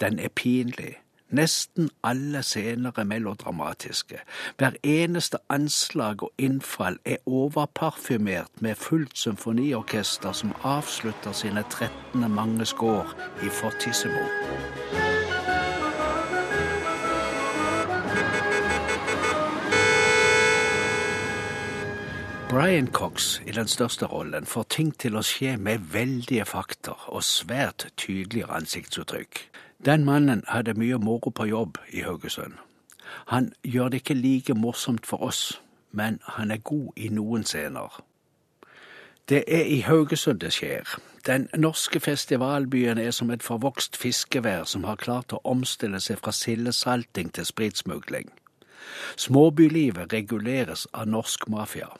Den 0.00 0.18
er 0.18 0.28
pinlig. 0.28 0.96
Nesten 1.30 1.90
alle 2.04 2.42
scener 2.42 2.92
er 2.96 3.04
melodramatiske. 3.04 4.20
Hver 4.58 4.76
eneste 4.82 5.38
anslag 5.48 6.22
og 6.22 6.32
innfall 6.38 6.98
er 7.04 7.16
overparfymert 7.26 8.62
med 8.62 8.74
fullt 8.74 9.18
symfoniorkester 9.18 10.32
som 10.32 10.54
avslutter 10.62 11.32
sine 11.32 11.64
trettende 11.70 12.28
mange 12.28 12.66
skår 12.66 13.14
i 13.42 13.48
fortissimo. 13.48 14.26
Brian 22.48 22.86
Cox 22.86 23.40
i 23.46 23.50
den 23.50 23.66
største 23.68 24.06
rollen 24.06 24.46
får 24.46 24.62
ting 24.70 24.92
til 25.02 25.16
å 25.18 25.22
skje 25.26 25.56
med 25.58 25.88
veldige 25.90 26.44
fakter 26.46 27.08
og 27.10 27.24
svært 27.26 27.88
tydelige 27.98 28.46
ansiktsuttrykk. 28.46 29.40
Den 29.86 30.04
mannen 30.06 30.44
hadde 30.46 30.76
mye 30.78 30.98
moro 31.02 31.32
på 31.34 31.48
jobb 31.50 31.80
i 31.90 32.04
Haugesund. 32.06 32.54
Han 33.34 33.50
gjør 33.64 33.88
det 33.88 34.00
ikke 34.04 34.14
like 34.14 34.54
morsomt 34.54 35.06
for 35.10 35.26
oss, 35.26 35.60
men 35.90 36.20
han 36.38 36.54
er 36.54 36.62
god 36.62 36.94
i 36.96 37.08
noen 37.08 37.42
scener. 37.44 37.98
Det 39.28 39.42
er 39.48 39.66
i 39.66 39.80
Haugesund 39.82 40.40
det 40.40 40.54
skjer. 40.54 40.86
Den 41.26 41.48
norske 41.58 42.00
festivalbyen 42.00 43.02
er 43.02 43.10
som 43.10 43.34
et 43.34 43.42
forvokst 43.42 43.98
fiskevær 43.98 44.64
som 44.70 44.86
har 44.86 45.02
klart 45.02 45.34
å 45.34 45.42
omstille 45.42 45.98
seg 46.00 46.22
fra 46.22 46.30
sildesalting 46.30 47.34
til 47.34 47.50
spritsmugling. 47.50 48.30
Småbylivet 49.16 50.12
reguleres 50.12 50.86
av 50.94 51.10
norsk 51.10 51.48
mafia. 51.50 51.90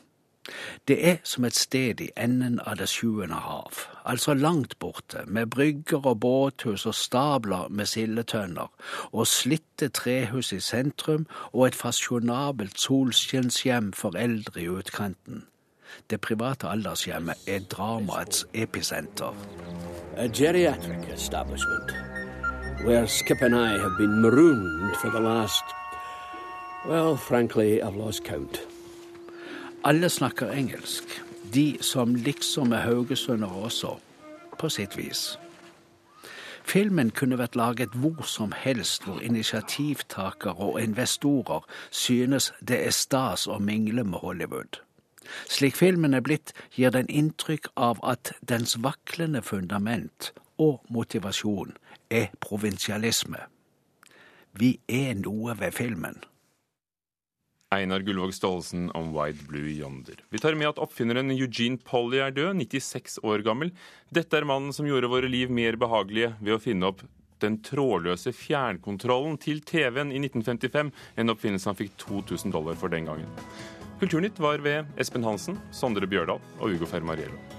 Det 0.89 0.97
er 1.09 1.17
som 1.25 1.45
et 1.45 1.55
sted 1.55 2.01
i 2.01 2.11
enden 2.17 2.61
av 2.63 2.77
det 2.79 2.89
sjuende 2.93 3.41
hav, 3.43 3.81
altså 4.05 4.35
langt 4.35 4.79
borte, 4.79 5.25
med 5.27 5.51
brygger 5.51 6.07
og 6.07 6.21
båthus 6.21 6.87
og 6.87 6.95
stabler 6.95 7.69
med 7.69 7.91
sildetønner, 7.91 8.71
og 9.13 9.27
slitte 9.27 9.89
trehus 9.89 10.53
i 10.53 10.61
sentrum 10.61 11.27
og 11.53 11.67
et 11.67 11.79
fasjonabelt 11.79 12.79
solskinnshjem 12.79 13.93
for 13.93 14.19
eldre 14.19 14.63
i 14.63 14.69
utkanten. 14.71 15.47
Det 16.11 16.21
private 16.21 16.69
aldershjemmet 16.69 17.49
er 17.49 17.67
dramaets 17.71 18.45
episenter. 18.55 19.35
A 20.17 20.29
geriatric 20.29 21.09
establishment 21.15 21.93
where 22.85 23.07
Skip 23.07 23.43
and 23.43 23.55
I 23.55 23.79
have 23.79 23.97
been 23.99 24.21
marooned 24.21 24.97
for 24.97 25.11
the 25.11 25.21
last. 25.21 25.65
Well, 26.87 27.17
frankly, 27.17 27.83
I've 27.83 27.97
lost 27.97 28.25
count. 28.25 28.61
Alle 29.87 30.09
snakker 30.09 30.51
engelsk, 30.51 31.05
de 31.55 31.79
som 31.81 32.15
liksom 32.15 32.73
er 32.73 32.77
haugesundere 32.77 33.51
også, 33.51 33.93
på 34.59 34.69
sitt 34.69 34.97
vis. 34.99 35.39
Filmen 36.65 37.11
kunne 37.11 37.39
vært 37.39 37.55
laget 37.55 37.95
hvor 37.95 38.27
som 38.27 38.51
helst 38.57 39.07
hvor 39.07 39.21
initiativtakere 39.23 40.55
og 40.55 40.83
investorer 40.83 41.63
synes 41.91 42.51
det 42.69 42.81
er 42.87 42.91
stas 42.91 43.47
å 43.47 43.61
mingle 43.63 44.03
med 44.03 44.19
Hollywood. 44.27 44.83
Slik 45.47 45.79
filmen 45.79 46.19
er 46.19 46.27
blitt, 46.27 46.51
gir 46.75 46.91
den 46.91 47.07
inntrykk 47.07 47.71
av 47.77 48.03
at 48.03 48.35
dens 48.43 48.75
vaklende 48.83 49.43
fundament 49.43 50.33
og 50.59 50.83
motivasjon 50.91 51.77
er 52.11 52.33
provinsialisme. 52.41 53.39
Vi 54.53 54.81
er 54.89 55.15
noe 55.15 55.55
ved 55.61 55.79
filmen. 55.79 56.25
Einar 57.75 58.01
Gullvåg 58.07 58.35
Staalesen 58.35 58.91
om 58.95 59.11
Wide 59.15 59.43
Blue 59.49 59.71
Yonder. 59.75 60.21
Vi 60.31 60.39
tar 60.39 60.55
med 60.55 60.69
at 60.69 60.79
oppfinneren 60.79 61.33
Eugene 61.35 61.81
Polly 61.83 62.21
er 62.23 62.31
død, 62.31 62.55
96 62.61 63.19
år 63.27 63.43
gammel. 63.47 63.73
Dette 64.15 64.39
er 64.39 64.47
mannen 64.47 64.75
som 64.77 64.87
gjorde 64.87 65.11
våre 65.11 65.31
liv 65.31 65.51
mer 65.51 65.79
behagelige 65.81 66.37
ved 66.39 66.55
å 66.55 66.63
finne 66.63 66.93
opp 66.93 67.03
den 67.43 67.59
trådløse 67.67 68.33
fjernkontrollen 68.33 69.37
til 69.43 69.61
TV-en 69.67 70.15
i 70.15 70.23
1955, 70.23 70.95
en 71.19 71.35
oppfinnelse 71.35 71.69
han 71.69 71.79
fikk 71.83 71.99
2000 72.07 72.55
dollar 72.55 72.79
for 72.79 72.93
den 72.93 73.11
gangen. 73.11 73.29
Kulturnytt 74.01 74.41
var 74.41 74.63
ved 74.65 74.89
Espen 75.01 75.27
Hansen, 75.27 75.61
Sondre 75.75 76.09
Bjørdal 76.09 76.41
og 76.61 76.73
Ugo 76.73 76.89
Fermariello. 76.89 77.56